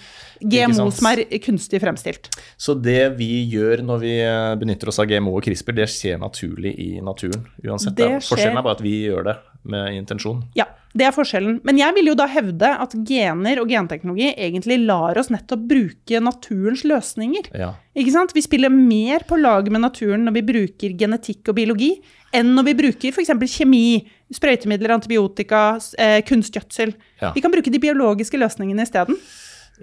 [0.41, 2.31] GMO som er kunstig fremstilt.
[2.57, 6.23] Så det vi gjør når vi eh, benytter oss av GMO og CRISPR, det skjer
[6.23, 7.99] naturlig i naturen uansett.
[7.99, 8.25] Det skjer...
[8.31, 9.37] Forskjellen er bare at vi gjør det
[9.69, 10.41] med intensjon.
[10.57, 11.61] Ja, det er forskjellen.
[11.67, 16.21] Men jeg vil jo da hevde at gener og genteknologi egentlig lar oss nettopp bruke
[16.25, 17.51] naturens løsninger.
[17.57, 17.73] Ja.
[17.99, 18.35] Ikke sant?
[18.37, 21.93] Vi spiller mer på lag med naturen når vi bruker genetikk og biologi,
[22.35, 23.33] enn når vi bruker f.eks.
[23.55, 24.01] kjemi,
[24.35, 25.63] sprøytemidler, antibiotika,
[25.99, 26.95] eh, kunstgjødsel.
[27.23, 27.33] Ja.
[27.37, 29.19] Vi kan bruke de biologiske løsningene isteden.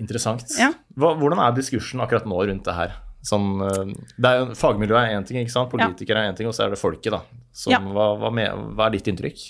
[0.01, 0.45] Interessant.
[0.59, 0.73] Ja.
[0.99, 2.99] Hva, hvordan er diskursen akkurat nå rundt det her?
[3.25, 5.71] Sånn, eh, det er fagmiljøet er én ting, ikke sant?
[5.71, 7.15] politikere er én ting, og så er det folket.
[7.15, 7.23] da.
[7.55, 9.45] Som, hva, hva, med, hva er ditt inntrykk?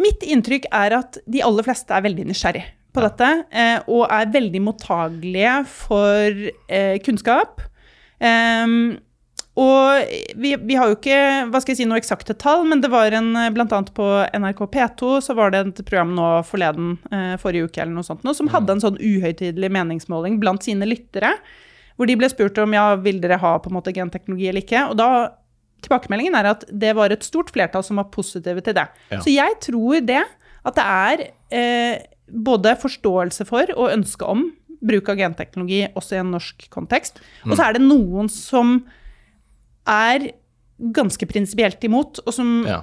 [0.00, 4.32] Mitt inntrykk er at de aller fleste er veldig nysgjerrig på dette, eh, og er
[4.32, 7.62] veldig mottagelige for eh, kunnskap.
[8.22, 9.00] Um,
[9.58, 11.16] og vi, vi har jo ikke
[11.50, 13.66] hva skal jeg si, noe eksakte tall, men det var en, bl.a.
[13.68, 18.06] på NRK P2 så var det et program nå forleden, eh, forrige uke eller noe
[18.06, 21.34] sånt, nå, som hadde en sånn uhøytidelig meningsmåling blant sine lyttere,
[22.00, 24.86] hvor de ble spurt om ja, vil dere ha på en måte genteknologi eller ikke.
[24.88, 25.10] Og da
[25.82, 28.86] tilbakemeldingen er at det var et stort flertall som var positive til det.
[29.12, 29.20] Ja.
[29.20, 30.22] Så jeg tror det,
[30.62, 34.50] at det er eh, både forståelse for og ønske om
[34.82, 37.20] bruk av genteknologi også i en norsk kontekst.
[37.46, 38.80] Og så er det noen som
[39.88, 40.30] er
[40.94, 42.82] ganske prinsipielt imot, og som Ja.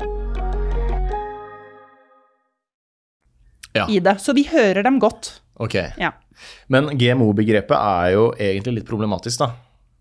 [3.75, 3.85] Ja.
[3.87, 4.17] i det.
[4.19, 5.39] Så vi hører dem godt.
[5.61, 5.75] Ok.
[5.97, 6.11] Ja.
[6.71, 9.51] Men GMO-begrepet er jo egentlig litt problematisk, da.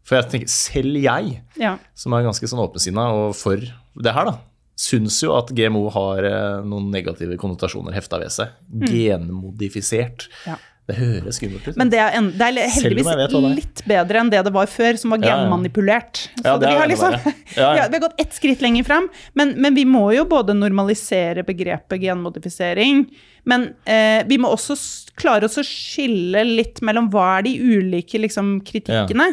[0.06, 1.76] For jeg tenker, selv jeg, Ja.
[1.94, 4.38] som er ganske sånn åpensinna og for det her, da,
[4.80, 8.48] syns jo at GMO har eh, noen negative konnotasjoner hefta ved seg.
[8.88, 10.28] Genmodifisert.
[10.46, 10.46] Mm.
[10.52, 10.56] Ja.
[10.88, 11.76] Det høres skummelt ut.
[11.78, 14.98] Men det er, en, det er heldigvis det litt bedre enn det det var før,
[14.98, 15.36] som var Ja, ja.
[15.44, 16.24] genmanipulert.
[16.40, 17.14] Så Ja, vi, har liksom.
[17.14, 17.68] Ja, ja.
[17.78, 19.06] ja, vi har gått ett skritt lenger fram,
[19.38, 23.04] men, men vi må jo både normalisere begrepet genmodifisering,
[23.48, 24.76] men eh, vi må også
[25.20, 29.30] klare oss å skille litt mellom hva er de ulike liksom, kritikkene.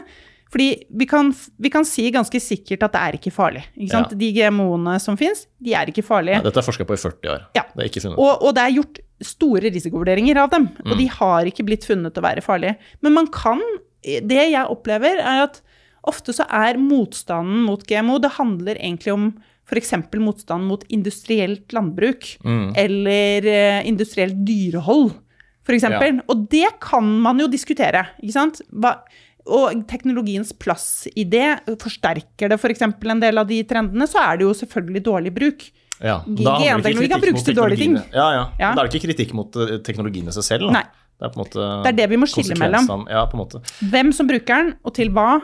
[0.51, 0.67] Fordi
[0.99, 3.65] vi kan, vi kan si ganske sikkert at det er ikke farlig.
[3.75, 4.13] Ikke sant?
[4.15, 4.17] Ja.
[4.21, 6.37] De GMO-ene som fins, de er ikke farlige.
[6.39, 7.41] Ja, dette er forska på i 40 år.
[7.57, 7.65] Ja.
[7.75, 8.03] Det er ikke.
[8.15, 10.97] Og, og det er gjort store risikovurderinger av dem, og Mm.
[11.01, 12.77] de har ikke blitt funnet å være farlige.
[13.01, 13.59] Men man kan
[14.03, 15.61] Det jeg opplever, er at
[16.07, 19.33] ofte så er motstanden mot GMO Det handler egentlig om
[19.67, 19.91] f.eks.
[20.15, 22.73] motstand mot industrielt landbruk Mm.
[22.77, 25.11] eller eh, industrielt dyrehold,
[25.65, 25.83] f.eks.
[25.83, 26.21] Ja.
[26.29, 28.61] Og det kan man jo diskutere, ikke sant?
[28.71, 28.93] Hva,
[29.47, 32.81] og teknologiens plass i det, forsterker det f.eks.
[32.87, 35.67] en del av de trendene, så er det jo selvfølgelig dårlig bruk.
[35.97, 37.95] Ja, G- da har det ikke genteknologi kan kritikk brukes mot til dårlige ting.
[37.97, 38.21] teknologiene.
[38.21, 38.45] Ja, ja.
[38.61, 38.71] Ja.
[38.75, 40.67] Da er det ikke kritikk mot eh, teknologiene seg selv.
[40.69, 40.81] Da.
[40.81, 40.85] Nei.
[41.17, 43.05] Det er på en måte Det er det vi må skille mellom.
[43.09, 43.61] Ja, på en måte.
[43.89, 45.39] Hvem som bruker den, og til hva,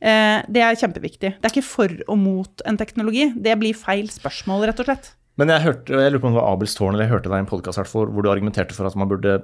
[0.00, 1.34] eh, det er kjempeviktig.
[1.36, 3.26] Det er ikke for og mot en teknologi.
[3.36, 5.10] Det blir feil spørsmål, rett og slett.
[5.36, 7.36] Men jeg hørte, jeg lurer på om det var Abels tårn, eller jeg hørte deg
[7.36, 9.42] i en podkast hvor du argumenterte for at man burde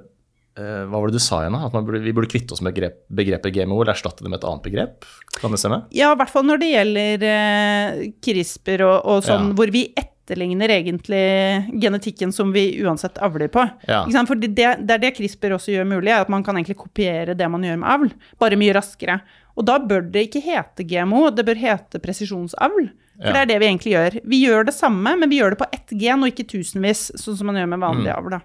[0.57, 1.55] Hva var det du sa igjen?
[1.55, 4.39] At man burde, vi burde kvitte oss med begrep, begrepet GMO, eller erstatte det med
[4.41, 5.05] et annet begrep?
[5.39, 5.83] Kan det stemme?
[5.93, 9.53] Ja, i hvert fall når det gjelder eh, CRISPR og, og sånn, Ja.
[9.59, 13.63] hvor vi etterligner egentlig genetikken som vi uansett avler på.
[13.87, 14.01] Ja.
[14.27, 14.65] For det, det
[14.97, 17.89] er det CRISPR også gjør mulig, at man kan egentlig kopiere det man gjør med
[17.93, 19.21] avl, bare mye raskere.
[19.57, 22.89] Og da bør det ikke hete GMO, det bør hete presisjonsavl.
[23.17, 23.33] For Ja.
[23.33, 24.19] det er det vi egentlig gjør.
[24.29, 27.37] Vi gjør det samme, men vi gjør det på ett gen og ikke tusenvis, sånn
[27.39, 28.17] som man gjør med vanlig Mm.
[28.17, 28.29] avl.
[28.35, 28.39] da.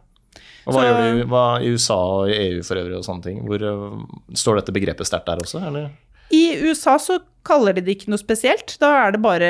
[0.66, 3.22] Og hva Så- gjør du hva, i USA og i EU for øvrig og sånne
[3.22, 3.42] ting?
[3.48, 5.90] Hvor, eh, står dette begrepet sterkt der også, eller?
[6.33, 8.79] I USA så kaller de det ikke noe spesielt.
[8.81, 9.48] Da er det bare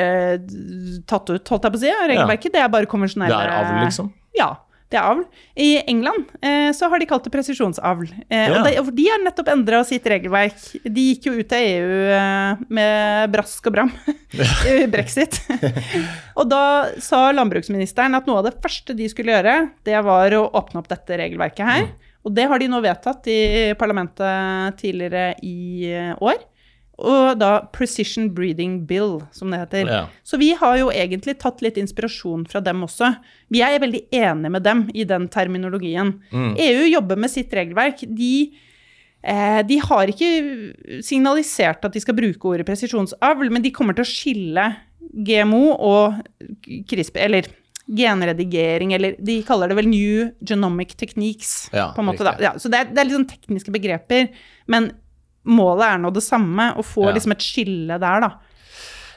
[1.07, 2.51] tatt ut, holdt jeg på å si, regelverket.
[2.51, 4.11] Det er bare konvensjonelle Det er avl, liksom?
[4.35, 4.55] Ja,
[4.93, 5.23] det er avl.
[5.59, 8.07] I England eh, så har de kalt det presisjonsavl.
[8.29, 8.59] Eh, Ja.
[8.59, 10.59] Og de, og de har nettopp endra sitt regelverk.
[10.85, 13.91] De gikk jo ut av EU eh, med brask og bram.
[14.93, 15.39] Brexit.
[16.39, 16.63] og da
[17.01, 20.89] sa landbruksministeren at noe av det første de skulle gjøre, det var å åpne opp
[20.91, 21.87] dette regelverket her.
[22.23, 23.39] Og det har de nå vedtatt i
[23.79, 26.39] parlamentet tidligere i eh, år.
[27.01, 29.89] Og da Precision Breeding Bill, som det heter.
[29.89, 30.01] Ja.
[30.23, 33.15] Så vi har jo egentlig tatt litt inspirasjon fra dem også.
[33.53, 36.13] Vi er veldig enige med dem i den terminologien.
[36.33, 38.05] EU jobber med sitt regelverk.
[38.05, 38.53] De,
[39.23, 44.05] eh, de har ikke signalisert at de skal bruke ordet presisjonsavl, men de kommer til
[44.05, 44.69] å skille
[45.13, 46.21] GMO og
[46.61, 47.49] CRISPR, eller
[47.83, 51.69] genredigering, eller de kaller det vel New Genomic Techniques.
[51.73, 52.37] Ja, på en måte da.
[52.39, 54.29] Ja, så det er, det er litt sånn tekniske begreper,
[54.71, 54.93] men
[55.45, 57.13] målet er nå det samme, å få Ja.
[57.13, 58.31] liksom et skille der, da.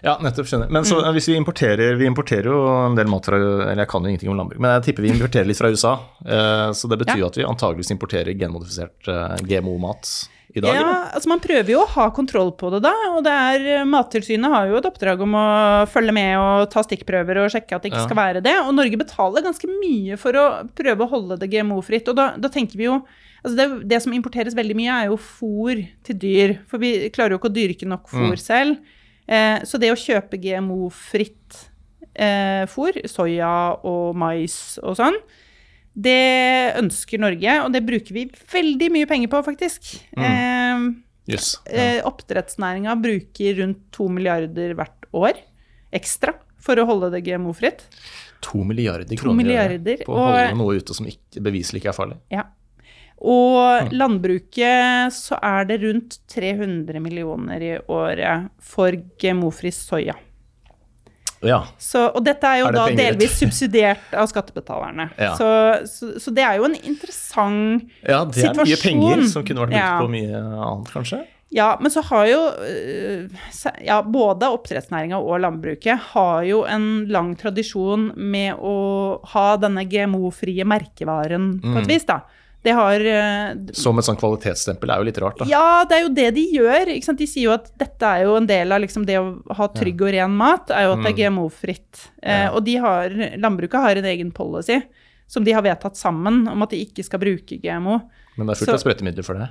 [0.05, 0.47] Ja, nettopp.
[0.47, 0.69] skjønner.
[0.71, 1.15] Men så, Mm.
[1.15, 4.29] hvis vi importerer Vi importerer jo en del mat fra Eller jeg kan jo ingenting
[4.29, 5.99] om landbruk, men jeg tipper vi importerer litt fra USA.
[6.25, 7.27] eh, Så det betyr Ja.
[7.27, 11.11] at vi antageligvis importerer genmodifisert eh, GMO-mat i dag, ja, eller?
[11.15, 12.93] altså man prøver jo å ha kontroll på det, da.
[13.17, 17.45] Og det er, Mattilsynet har jo et oppdrag om å følge med og ta stikkprøver
[17.45, 18.07] og sjekke at det ikke Ja.
[18.07, 18.55] skal være det.
[18.67, 22.09] Og Norge betaler ganske mye for å prøve å holde det GMO-fritt.
[22.09, 23.03] Og da, da tenker vi jo
[23.47, 26.57] altså det, det som importeres veldig mye, er jo fôr til dyr.
[26.69, 28.43] For vi klarer jo ikke å dyrke nok fôr Mm.
[28.43, 28.77] selv.
[29.29, 31.63] Eh, så det å kjøpe GMO-fritt
[32.17, 33.51] eh, fôr, soya
[33.85, 35.17] og mais og sånn,
[35.97, 39.95] det ønsker Norge, og det bruker vi veldig mye penger på, faktisk.
[40.17, 40.25] Mm.
[40.27, 41.55] Eh, yes.
[41.67, 45.41] eh, Oppdrettsnæringa bruker rundt to milliarder hvert år
[45.97, 47.85] ekstra for å holde det GMO-fritt.
[48.45, 51.97] To milliarder kroner To milliarder, på å holde noe ute som ikke, beviselig ikke er
[51.97, 52.19] farlig.
[52.35, 52.45] Ja.
[53.25, 60.15] Og landbruket så er det rundt 300 millioner i året for GMO-fri soya.
[61.45, 61.63] Ja.
[61.79, 65.11] Så, og dette er jo Er da delvis subsidiert av skattebetalerne.
[65.21, 65.35] Ja.
[65.37, 65.49] Så,
[65.89, 68.09] så, så det er jo en interessant situasjon.
[68.09, 69.97] ja, det er mye penger som kunne vært brukt Ja.
[70.01, 71.23] på mye annet, kanskje.
[71.55, 73.29] Ja, men så har jo øh,
[73.87, 78.73] ja, både oppdrettsnæringa og landbruket har jo en lang tradisjon med å
[79.33, 81.79] ha denne GMO-frie merkevaren på Mm.
[81.85, 82.21] et vis, da.
[82.67, 85.47] Det har øh, Som et sånn kvalitetsstempel er jo litt rart, da.
[85.47, 86.91] Ja, det er jo det de gjør.
[87.21, 90.03] De sier jo at dette er jo en del av liksom det å ha trygg
[90.03, 92.07] og ren mat, er jo at det er GMO-fritt.
[92.23, 92.49] Eh, Ja.
[92.51, 94.81] og de har, landbruket har en egen policy
[95.31, 98.01] som de har vedtatt sammen, om at de ikke skal bruke GMO.
[98.37, 99.49] Men det er fullt Så- av sprøytemidler for det.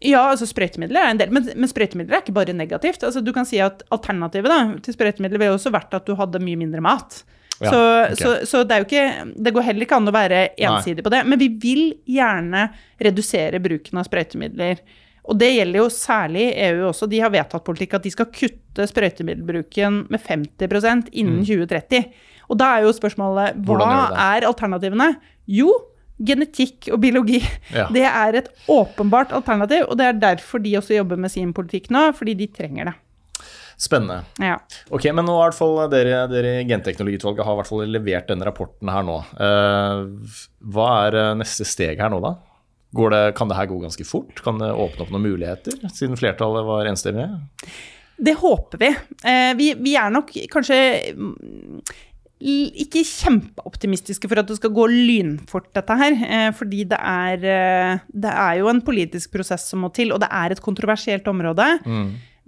[0.00, 3.02] Ja, altså sprøytemidler er en del, men, men sprøytemidler er ikke bare negativt.
[3.02, 6.38] Altså, du kan si at Alternativet da, til sprøytemidler ville også vært at du hadde
[6.38, 7.24] mye mindre mat.
[7.58, 8.16] Ja, så, okay.
[8.20, 11.24] så, så det ikke Det går heller ikke an å være ensidig på det.
[11.26, 12.68] Men vi vil gjerne
[13.02, 14.82] redusere bruken av sprøytemidler.
[15.28, 17.08] Og det gjelder jo særlig EU også.
[17.10, 22.08] De har vedtatt politikk at de skal kutte sprøytemiddelbruken med 50% innen 2030.
[22.48, 24.16] Og da er jo spørsmålet hva Mm.
[24.24, 25.10] Er alternativene?
[25.46, 25.74] Jo,
[26.18, 27.42] genetikk og biologi.
[27.74, 27.88] Ja.
[27.92, 31.90] Det er et åpenbart alternativ, og det er derfor de også jobber med sin politikk
[31.90, 32.94] nå, fordi de trenger det.
[33.78, 34.24] Spennende.
[34.42, 34.56] Ja.
[34.90, 38.90] Ok, men nå fall dere, dere i Genteknologiutvalget har i hvert fall levert denne rapporten
[38.90, 39.20] her nå.
[39.38, 40.32] Eh,
[40.74, 42.34] hva er eh, neste steg her nå, da?
[42.98, 44.40] Går det, kan det her gå ganske fort?
[44.42, 47.38] Kan det åpne opp noen muligheter, siden flertallet var enstemmige?
[48.18, 48.90] Det håper vi.
[49.22, 49.68] Eh, vi.
[49.78, 50.78] Vi er nok kanskje
[51.14, 51.76] mm,
[52.82, 56.18] ikke kjempeoptimistiske for at det skal gå lynfort, dette her.
[56.58, 60.56] Fordi det er, det er jo en politisk prosess som må til, og det er
[60.56, 61.68] et kontroversielt område.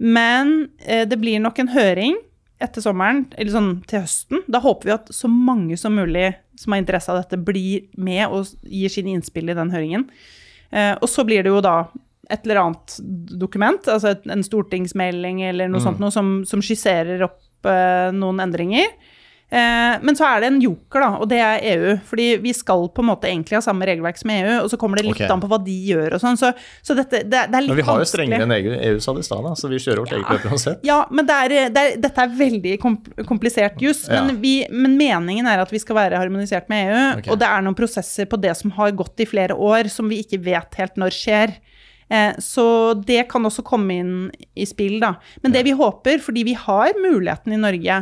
[0.01, 2.17] Men eh, det blir nok en høring
[2.61, 4.43] etter sommeren, eller sånn til høsten.
[4.51, 8.27] Da håper vi at så mange som mulig som har interesse av dette, blir med
[8.29, 10.05] og gir sine innspill i den høringen.
[10.69, 11.83] Eh, og så blir det jo da
[12.31, 12.97] et eller annet
[13.41, 18.39] dokument, altså et, en stortingsmelding eller noe sånt noe som, som skisserer opp eh, noen
[18.45, 18.93] endringer.
[19.51, 21.95] Eh, men så er det en joker, da, og det er EU.
[22.07, 25.01] Fordi vi skal på en måte egentlig ha samme regelverk som EU, og så kommer
[25.01, 25.31] det litt okay.
[25.33, 26.39] an på hva de gjør og sånn.
[26.39, 29.01] Så, så dette, det, det er litt Men vi har jo strengere enn EU, EU
[29.03, 30.85] sa det i stad, så vi kjører vårt eget løp uansett.
[30.87, 32.77] Ja, men det er, det er, dette er veldig
[33.27, 34.05] komplisert juss.
[34.07, 34.23] Ja.
[34.29, 34.39] Men,
[34.71, 37.03] men meningen er at vi skal være harmonisert med EU.
[37.17, 37.33] okay.
[37.35, 40.21] Og det er noen prosesser på det som har gått i flere år, som vi
[40.23, 41.57] ikke vet helt når skjer.
[42.07, 42.65] Eh, så
[43.03, 44.15] det kan også komme inn
[44.55, 45.17] i spill, da.
[45.43, 48.01] Men det vi håper, fordi vi har muligheten i Norge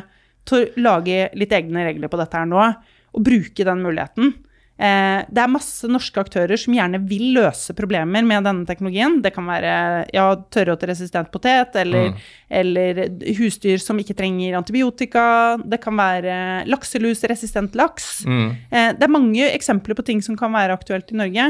[0.50, 2.70] til å lage litt egne regler på dette her nå,
[3.10, 4.34] og bruke den muligheten.
[4.80, 9.18] Eh, det er masse norske aktører som gjerne vil løse problemer med denne teknologien.
[9.20, 9.74] Det kan være
[10.16, 12.14] ja, tørråteresistent potet, eller,
[12.48, 13.02] eller
[13.42, 15.26] husdyr som ikke trenger antibiotika.
[15.60, 16.38] Det kan være
[16.72, 18.22] lakselusresistent laks.
[18.24, 18.48] Mm.
[18.72, 21.50] det er mange eksempler på ting som kan være aktuelt i Norge.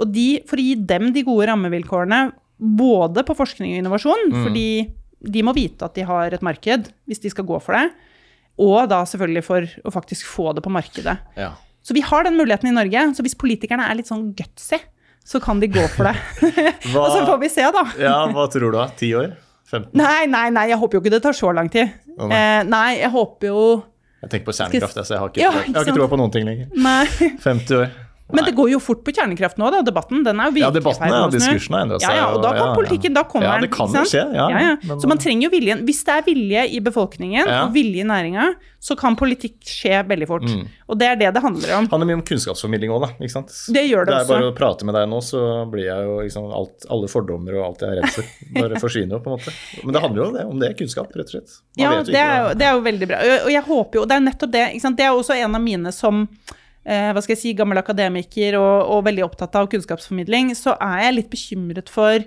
[0.00, 2.28] Og de, for å gi dem de gode rammevilkårene,
[2.60, 4.68] både på forskning og innovasjon, fordi
[5.20, 7.88] de må vite at de har et marked hvis de skal gå for det,
[8.60, 11.16] og da selvfølgelig for å faktisk få det på markedet.
[11.40, 11.52] Ja.
[11.82, 13.06] Så vi har den muligheten i Norge.
[13.16, 14.78] Så hvis politikerne er litt sånn gutsy,
[15.24, 16.16] så kan de gå for det.
[16.96, 17.84] Og så får vi se, da.
[18.00, 18.88] ja, hva tror du da?
[19.00, 19.32] Ti år?
[19.70, 19.94] 15?
[19.94, 21.92] Nei, nei, nei, jeg håper jo ikke det tar så lang tid.
[22.18, 22.36] Oh, nei.
[22.36, 23.60] Eh, nei, jeg håper jo
[24.20, 26.72] Jeg tenker på kjernekraft, så jeg har ikke, Ja, ikke troa på noen ting lenger.
[26.74, 27.04] Nei.
[27.46, 27.92] 50 år.
[28.32, 29.82] Men det går jo fort på kjernekraft nå, da.
[29.86, 31.38] Debatten den er jo Ja, virkelig debatten ja, med å snu.
[31.38, 32.10] diskursen har endra seg.
[32.10, 32.74] Ja, ja, og da kan ja, ja.
[32.80, 33.54] politikken, da kommer den.
[33.54, 34.98] Ja, det kan jo skje, ja, ja, ja.
[35.02, 35.84] Så man trenger jo viljen.
[35.88, 37.64] Hvis det er vilje i befolkningen Ja.
[37.66, 40.46] og vilje i næringa, så kan politikk skje veldig fort.
[40.48, 40.62] Mm.
[40.88, 41.84] Og det er det det handler om.
[41.84, 43.10] Det handler mye om kunnskapsformidling òg, da.
[43.20, 43.52] Ikke sant?
[43.68, 44.32] Det gjør det det er også.
[44.32, 47.66] bare å prate med deg nå, så blir jeg jo liksom, alt, Alle fordommer og
[47.66, 49.52] alt jeg er redd for, bare forsvinner jo, på en måte.
[49.84, 51.58] Men det handler jo om det, om det er kunnskap, rett og slett.
[51.76, 53.20] Man Ja, det er, jo, det er jo veldig bra.
[53.44, 54.64] Og jeg håper jo, det er nettopp det.
[55.00, 56.24] Det er også en av mine som
[56.90, 61.04] eh, hva skal jeg si, gammel akademiker og, og veldig opptatt av kunnskapsformidling, så er
[61.06, 62.24] jeg litt bekymret for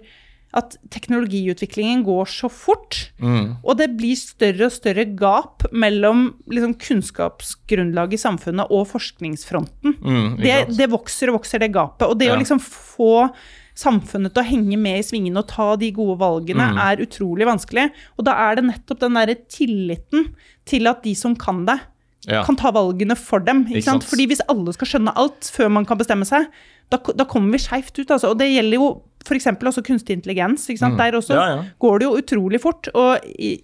[0.54, 3.56] at teknologiutviklingen går så fort, Mm.
[3.66, 9.96] og det blir større og større gap mellom liksom, kunnskapsgrunnlaget i samfunnet og forskningsfronten.
[10.02, 12.08] Mm, det, det vokser og vokser, det gapet.
[12.08, 12.36] Og det Ja.
[12.36, 13.32] å liksom få
[13.76, 16.78] samfunnet til å henge med i svingene og ta de gode valgene, Mm.
[16.78, 17.88] er utrolig vanskelig.
[18.20, 20.36] Og da er det nettopp den derre tilliten
[20.66, 21.80] til at de som kan det,
[22.28, 22.44] Ja.
[22.48, 23.66] kan ta valgene for dem.
[23.66, 24.04] Ikke Ikke sant?
[24.04, 24.10] sant?
[24.12, 26.46] Fordi hvis alle skal skjønne alt før man kan bestemme seg,
[26.90, 28.08] da, da kommer vi skeivt ut.
[28.12, 28.30] Altså.
[28.32, 29.46] Og det gjelder jo f.eks.
[29.48, 30.66] også kunstig intelligens.
[30.80, 30.98] Sant?
[30.98, 31.40] Der også Mm.
[31.40, 31.64] Ja, ja.
[31.80, 32.88] går det jo utrolig fort.
[32.94, 33.20] Og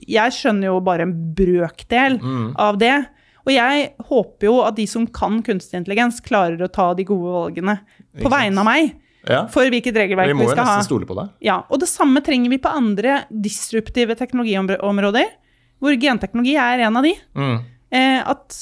[0.07, 2.55] jeg skjønner jo bare en brøkdel Mm.
[2.57, 3.05] av det.
[3.47, 7.31] Og jeg håper jo at de som kan kunstig intelligens, klarer å ta de gode
[7.31, 8.33] valgene på Ikke sant?
[8.33, 8.95] vegne av meg.
[9.27, 9.45] Ja.
[9.47, 10.77] For hvilket regelverk Vi vi, må jo skal ha.
[10.77, 11.29] nesten stole på det.
[11.41, 15.25] Ja, og det samme trenger vi på andre disruptive teknologiområder,
[15.81, 17.13] hvor genteknologi er en av de.
[17.35, 17.59] Mm.
[17.91, 18.53] Eh, at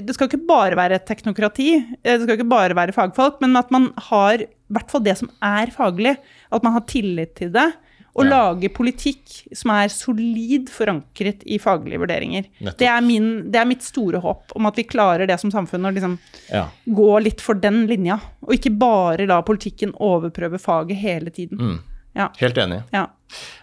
[0.00, 3.70] det skal ikke bare være teknokrati, eh, det skal ikke bare være fagfolk, men at
[3.70, 6.16] man har i hvert fall det som er faglig,
[6.50, 7.66] at man har tillit til det,
[8.16, 8.30] og Ja.
[8.30, 12.44] lager politikk som er solid forankret i faglige vurderinger.
[12.76, 15.84] Det er, min, det er mitt store håp om at vi klarer det som samfunn,
[15.86, 16.18] å liksom
[16.50, 16.68] Ja.
[16.88, 21.58] gå litt for den linja, og ikke bare la politikken overprøve faget hele tiden.
[21.58, 21.78] Mm.
[22.16, 22.28] Ja.
[22.40, 22.82] Helt enig.
[22.92, 23.04] Ja.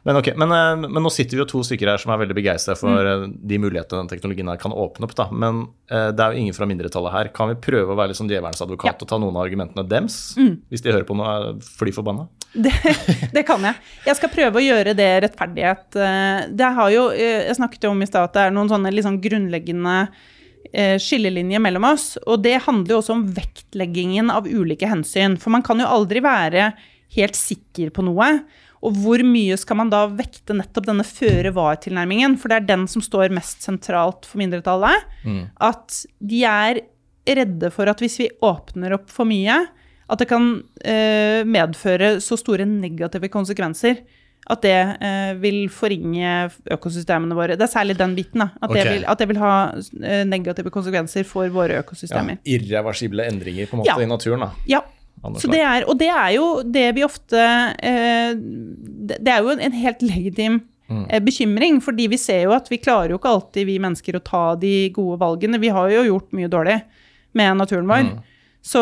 [0.08, 2.36] Men okay, men, eh, men nå sitter vi jo to stykker her som er veldig
[2.38, 3.24] begeistra for Mm.
[3.26, 5.16] eh, de mulighetene den teknologien her kan åpne opp.
[5.16, 5.26] da.
[5.32, 7.28] Men uh, det er jo ingen fra mindretallet her.
[7.36, 8.94] Kan vi prøve å være litt som djevelens advokat Ja.
[8.96, 9.02] Mm.
[9.04, 10.38] og ta noen av argumentene dems?
[10.72, 12.28] Hvis de hører på nå, er fly forbanna?
[12.58, 12.72] Det,
[13.36, 13.76] det kan jeg.
[14.08, 15.92] Jeg skal prøve å gjøre det rettferdighet.
[16.58, 19.20] Det har jo, jeg snakket jo om i stad at det er noen sånne sånn
[19.22, 19.98] grunnleggende
[20.74, 22.18] skillelinjer mellom oss.
[22.26, 25.38] Og det handler jo også om vektleggingen av ulike hensyn.
[25.38, 26.72] For man kan jo aldri være
[27.16, 28.28] helt sikker på noe.
[28.86, 32.36] Og hvor mye skal man da vekte nettopp denne føre-var-tilnærmingen?
[32.38, 35.08] For det er den som står mest sentralt for mindretallet.
[35.60, 36.82] At de er
[37.28, 39.66] redde for at hvis vi åpner opp for mye,
[40.08, 43.98] at det kan eh, medføre så store negative konsekvenser
[44.48, 47.58] at det eh, vil forringe økosystemene våre.
[47.60, 48.40] Det er særlig den biten.
[48.40, 48.78] da, At, okay.
[48.80, 52.38] det, vil, at det vil ha eh, negative konsekvenser for våre Ja, økosystemer.
[52.48, 54.00] irreversible endringer på en måte Ja.
[54.00, 54.40] i naturen.
[54.46, 54.52] da.
[54.72, 54.80] Ja.
[55.26, 57.42] Det er, og det er jo det vi ofte
[57.84, 60.60] eh, Det er jo en helt legitim
[61.10, 64.24] eh, bekymring, fordi vi ser jo at vi klarer jo ikke alltid, vi mennesker, å
[64.24, 65.60] ta de gode valgene.
[65.62, 66.80] Vi har jo gjort mye dårlig
[67.38, 68.12] med naturen vår.
[68.68, 68.82] Så,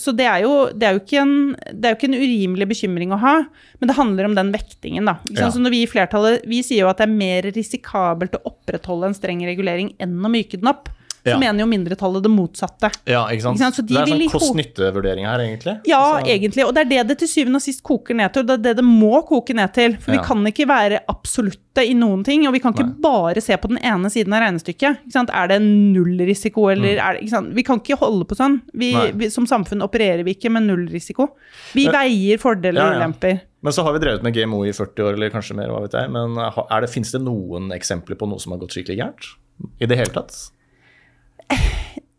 [0.00, 1.32] så det, er jo, det, er en,
[1.68, 3.34] det er jo ikke en urimelig bekymring å ha,
[3.76, 5.08] men det handler om den vektingen.
[5.10, 5.18] da.
[5.36, 5.50] Ja.
[5.52, 9.10] Så når Vi i flertallet vi sier jo at det er mer risikabelt å opprettholde
[9.10, 10.88] en streng regulering enn å myke den opp.
[11.28, 11.38] Så Ja.
[11.38, 12.90] mener jo mindretallet det motsatte.
[13.06, 13.56] Ja, ikke sant?
[13.58, 13.74] Ikke sant?
[13.76, 15.80] Så de det er vil sånn kost-nytte-vurdering her, egentlig.
[15.86, 16.64] Ja, Så- egentlig.
[16.66, 18.40] Og det er det det til syvende og sist koker ned til.
[18.42, 19.96] Og det er det det må koke ned til.
[19.98, 20.20] For Ja.
[20.20, 22.46] vi kan ikke være absolutte i noen ting.
[22.46, 23.00] Og vi kan ikke Nei.
[23.00, 24.98] bare se på den ene siden av regnestykket.
[25.06, 25.30] Ikke sant?
[25.32, 27.52] Er det nullrisiko, eller er det ikke sant?
[27.54, 28.60] Vi kan ikke holde på sånn.
[28.74, 29.18] Vi, Mm.
[29.18, 31.28] Vi, som samfunn opererer vi ikke med nullrisiko.
[31.74, 32.98] Vi Men- veier fordeler og ja.
[33.00, 33.40] ulemper.
[33.62, 35.90] Men så har vi drevet med GMO i 40 år, eller kanskje mer, hva vet
[35.92, 36.10] jeg.
[36.10, 39.34] Men er fins det noen eksempler på noe som har gått skikkelig gærent?
[39.80, 40.50] I det hele tatt?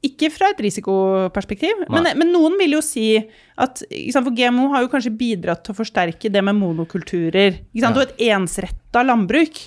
[0.06, 3.18] Ikke fra et risikoperspektiv, men, men noen vil jo si
[3.60, 3.82] at
[4.16, 7.60] For GMO har jo kanskje bidratt til å forsterke det med monokulturer.
[7.74, 8.06] Ikke sant, Ja.
[8.06, 9.60] Og et ensretta landbruk.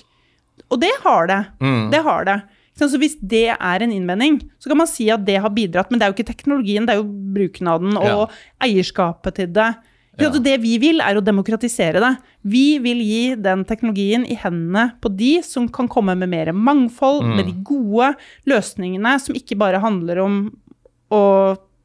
[0.73, 1.39] Og det har det.
[1.61, 1.91] Mm.
[1.93, 2.37] Det har det.
[2.73, 5.91] Så hvis det er en innvending, så kan man si at det har bidratt.
[5.91, 8.33] Men det er jo ikke teknologien, det er jo bruken av den og
[8.65, 9.69] eierskapet til det.
[10.17, 10.29] Ja.
[10.29, 12.11] Det vi vil, er å demokratisere det.
[12.45, 17.25] Vi vil gi den teknologien i hendene på de som kan komme med mer mangfold,
[17.33, 18.11] med de gode
[18.49, 20.41] løsningene som ikke bare handler om
[21.13, 21.23] å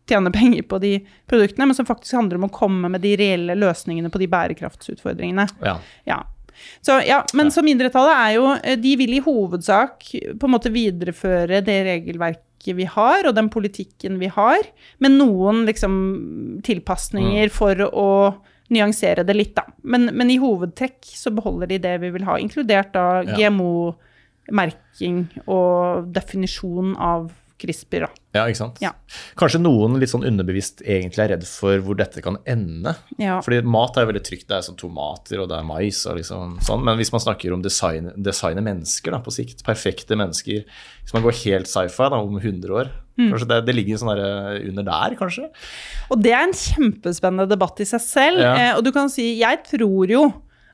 [0.08, 0.92] tjene penger på de
[1.28, 5.48] produktene, men som faktisk handler om å komme med de reelle løsningene på de bærekraftsutfordringene.
[5.64, 5.78] Ja.
[6.08, 6.22] Ja.
[6.80, 10.72] Så, ja, men så mindretallet er jo eh, De vil i hovedsak på en måte
[10.74, 14.58] videreføre det regelverket vi har, og den politikken vi har,
[14.98, 18.10] med noen liksom tilpasninger for å
[18.74, 19.64] nyansere det litt, da.
[19.82, 23.36] Men, men i hovedtrekk så beholder de det vi vil ha, inkludert da Ja.
[23.38, 28.06] GMO-merking og definisjon av CRISPR.
[28.06, 28.12] Da.
[28.38, 28.78] Ja, ikke sant.
[28.84, 28.92] Ja.
[29.38, 32.94] Kanskje noen litt sånn underbevisst egentlig er redd for hvor dette kan ende.
[33.20, 33.40] Ja.
[33.44, 34.46] Fordi mat er jo veldig trygt.
[34.48, 36.86] Det er sånn tomater og det er mais og liksom sånn.
[36.86, 41.24] Men hvis man snakker om design, designe mennesker da, på sikt, perfekte mennesker Hvis man
[41.24, 43.32] går helt sci-fi da, om 100 år, Mm.
[43.32, 45.48] kanskje det, det ligger sånn der under der, kanskje?
[46.14, 48.38] Og det er en kjempespennende debatt i seg selv.
[48.44, 48.52] Ja.
[48.54, 50.20] Eh, og du kan si, jeg tror jo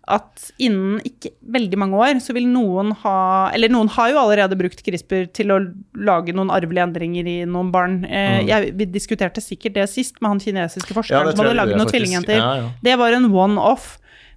[0.06, 4.58] at innen ikke veldig mange år så vil noen ha Eller noen har jo allerede
[4.60, 5.58] brukt CRISPR til å
[5.96, 8.04] lage noen arvelige endringer i noen barn.
[8.04, 11.76] Eh, jeg, vi diskuterte sikkert det sist med han kinesiske forskeren Ja, som hadde gjør,
[11.80, 12.36] noen tvillingjenter.
[12.36, 12.70] Ja, ja.
[12.84, 13.94] Det var en one-off.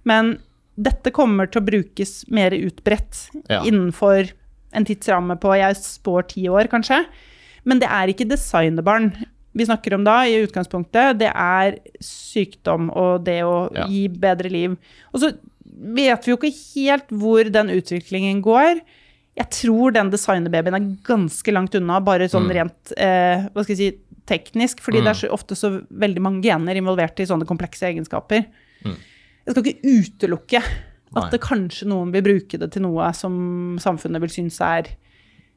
[0.08, 0.38] Men
[0.78, 3.26] dette kommer til å brukes mer utbredt
[3.66, 4.30] innenfor
[4.72, 7.02] en tidsramme på jeg spår ti år, kanskje.
[7.68, 9.10] Men det er ikke designerbarn
[9.58, 11.18] vi snakker om da, i utgangspunktet.
[11.18, 13.86] Det er sykdom og det å Ja.
[13.90, 14.76] gi bedre liv.
[15.12, 15.32] Og så
[15.78, 18.80] vet vi jo ikke helt hvor den utviklingen går.
[19.38, 23.78] Jeg tror den designerbabyen er ganske langt unna, bare sånn rent eh, hva skal jeg
[23.78, 23.90] si,
[24.28, 28.42] teknisk, fordi det er så, ofte så veldig mange gener involvert i sånne komplekse egenskaper.
[28.84, 31.30] Jeg skal ikke utelukke at Nei.
[31.32, 34.90] det kanskje noen vil bruke det til noe som samfunnet vil synes er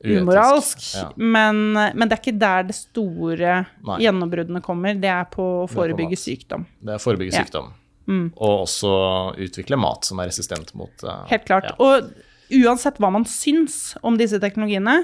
[0.01, 1.09] umoralsk, Ja.
[1.17, 3.97] men, men det er ikke der det store Nei.
[4.05, 4.95] gjennombruddene kommer.
[4.97, 6.65] Det er på å forebygge sykdom.
[6.81, 7.65] Det er forebygge Ja.
[8.07, 8.27] Sykdom.
[8.37, 8.91] Og også
[9.41, 11.69] utvikle mat som er resistent mot uh, Helt klart.
[11.69, 11.75] Ja.
[11.79, 15.03] Og uansett hva man syns om disse teknologiene,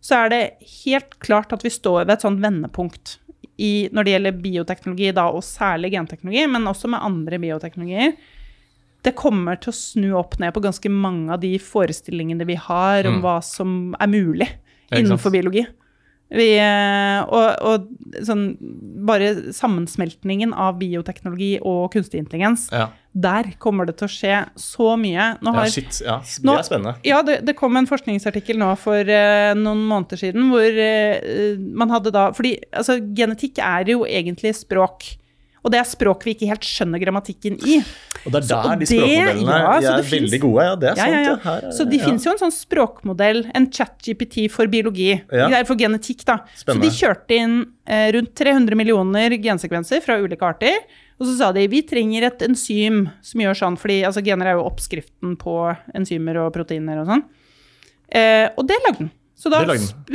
[0.00, 0.42] så er det
[0.84, 3.18] helt klart at vi står ved et sånt vendepunkt
[3.58, 8.14] i, når det gjelder bioteknologi, da, og særlig genteknologi, men også med andre bioteknologier.
[9.02, 13.06] Det kommer til å snu opp ned på ganske mange av de forestillingene vi har
[13.10, 14.48] om hva som er mulig
[14.90, 15.04] Mm.
[15.04, 15.66] Innenfor biologi.
[16.28, 18.50] Vi, eh, og, og sånn,
[19.08, 22.90] bare sammensmeltningen av bioteknologi og kunstig intelligens, Ja.
[23.16, 25.30] der kommer det til å skje så mye.
[25.40, 26.02] Nå ja, shit.
[26.04, 26.94] Ja, det er spennende.
[27.08, 31.90] ja, det, det kom en forskningsartikkel nå for uh, noen måneder siden hvor uh, man
[31.96, 35.14] hadde da Fordi altså, genetikk er jo egentlig språk.
[35.64, 37.80] Og det er språk vi ikke helt skjønner grammatikken i.
[38.24, 40.66] Og det er der så, de språkmodellene ja, de er finnes- veldig gode.
[40.68, 41.10] Ja, det er sant.
[41.12, 41.34] ja, ja.
[41.44, 45.74] Her er- Så det finnes jo en sånn språkmodell, en chat-GPT for biologi, eller for
[45.76, 46.38] genetikk, da.
[46.54, 46.86] Spennende.
[46.86, 47.56] Så de kjørte inn
[47.86, 50.78] eh, rundt 300 millioner gensekvenser fra ulike arter,
[51.18, 54.58] og så sa de vi trenger et enzym som gjør sånn, fordi altså, gener er
[54.60, 57.24] jo oppskriften på enzymer og proteiner og sånn.
[58.14, 59.10] Eh, og det lagde den.
[59.38, 59.60] Så da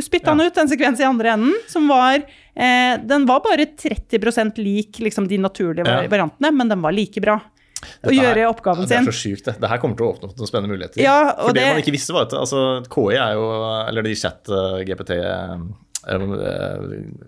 [0.03, 2.23] spytta han ut en sekvens i andre enden som var
[2.55, 6.07] eh, Den var bare 30% lik liksom, de naturlige Ja.
[6.07, 7.39] variantene, men den var like bra.
[8.03, 9.11] Å gjøre oppgaven Det er sin.
[9.11, 9.57] så sjukt, det.
[9.59, 11.01] Det her kommer til å åpne opp noen spennende muligheter.
[11.03, 13.47] Ja, For det, det- man ikke visste, var at altså, KI er jo
[13.89, 15.57] Eller de chat-GPT eh,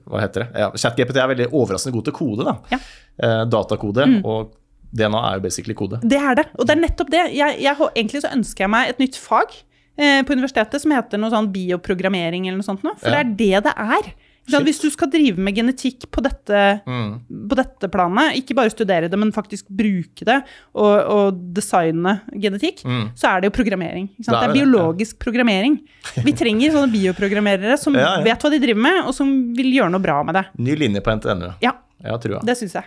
[0.05, 0.47] Hva heter det?
[0.59, 2.55] Ja, Chat-GPT er veldig overraskende god til kode, da.
[2.71, 2.77] Ja.
[2.79, 2.85] Mm.
[3.25, 4.07] Eh, datakode.
[4.25, 4.51] Og
[4.95, 5.99] DNA er jo basically kode.
[6.03, 6.45] Det er det.
[6.59, 7.23] Og det er nettopp det.
[7.35, 9.55] Jeg, jeg, egentlig så ønsker jeg meg et nytt fag
[9.97, 12.95] eh, på universitetet som heter noe sånn bioprogrammering eller noe sånt noe.
[12.99, 13.23] For Ja.
[13.23, 14.13] det er det det er.
[14.45, 17.19] Hvis du skal drive med genetikk på dette, Mm.
[17.49, 20.43] på dette planet, ikke bare studere det, men faktisk bruke det
[20.75, 22.83] og, og designe genetikk,
[23.17, 24.07] så er det jo programmering.
[24.09, 24.15] Mm.
[24.19, 24.65] Det er Det er det, ja.
[24.65, 25.79] biologisk programmering.
[26.23, 28.23] Vi trenger sånne bioprogrammerere som Ja, ja.
[28.23, 30.45] vet hva de driver med, og som vil gjøre noe bra med det.
[30.59, 31.53] Ny linje på NTNU.
[31.61, 31.73] Ja,
[32.03, 32.83] Ja, det syns jeg.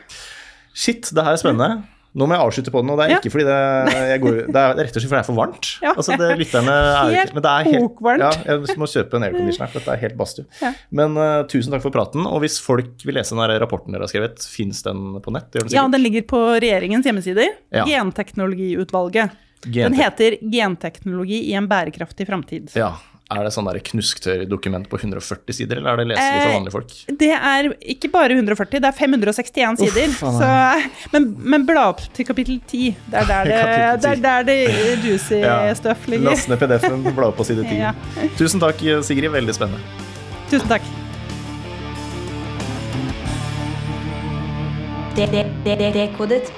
[0.75, 1.83] Shit, det her er spennende.
[2.17, 3.19] Nå må jeg avslutte på den, og det er Ja.
[3.21, 3.59] ikke fordi det,
[4.09, 5.69] jeg går, det er rett og slett fordi det er for varmt.
[5.85, 5.93] Ja.
[5.95, 8.25] Altså, det, lytterne er Helt men det er helt, kokvarmt.
[8.25, 10.47] Ja, jeg må kjøpe en airconditioner, for dette er helt badstue.
[10.63, 10.73] Ja.
[11.01, 12.25] Men uh, tusen takk for praten.
[12.27, 15.51] Og hvis folk vil lese den rapporten dere har skrevet, fins den på nett?
[15.55, 17.53] Den Ja, den ligger på regjeringens hjemmesider.
[17.87, 19.37] Genteknologiutvalget.
[19.67, 22.77] Den heter 'Genteknologi i en bærekraftig framtid'.
[22.79, 22.95] Ja.
[23.29, 26.73] Er det sånn der knusktørr-dokument på 140 sider, eller er det leselig for Eh, vanlige
[26.73, 26.93] folk?
[27.21, 30.15] Det er ikke bare 140, det er 561 sider.
[30.17, 30.53] så,
[31.13, 32.95] men, men bla opp til kapittel 10.
[33.13, 34.01] Det er der det, Kapittel 10.
[34.01, 35.75] det, er der det juicy Ja.
[35.77, 36.31] stuff ligger.
[36.31, 37.77] Last ned PDF-en, bla opp på side 10.
[37.85, 37.93] Ja.
[38.41, 39.29] Tusen takk, Sigrid.
[39.37, 39.85] Veldig spennende.
[40.49, 40.89] Tusen takk.
[45.19, 46.53] Dekodet.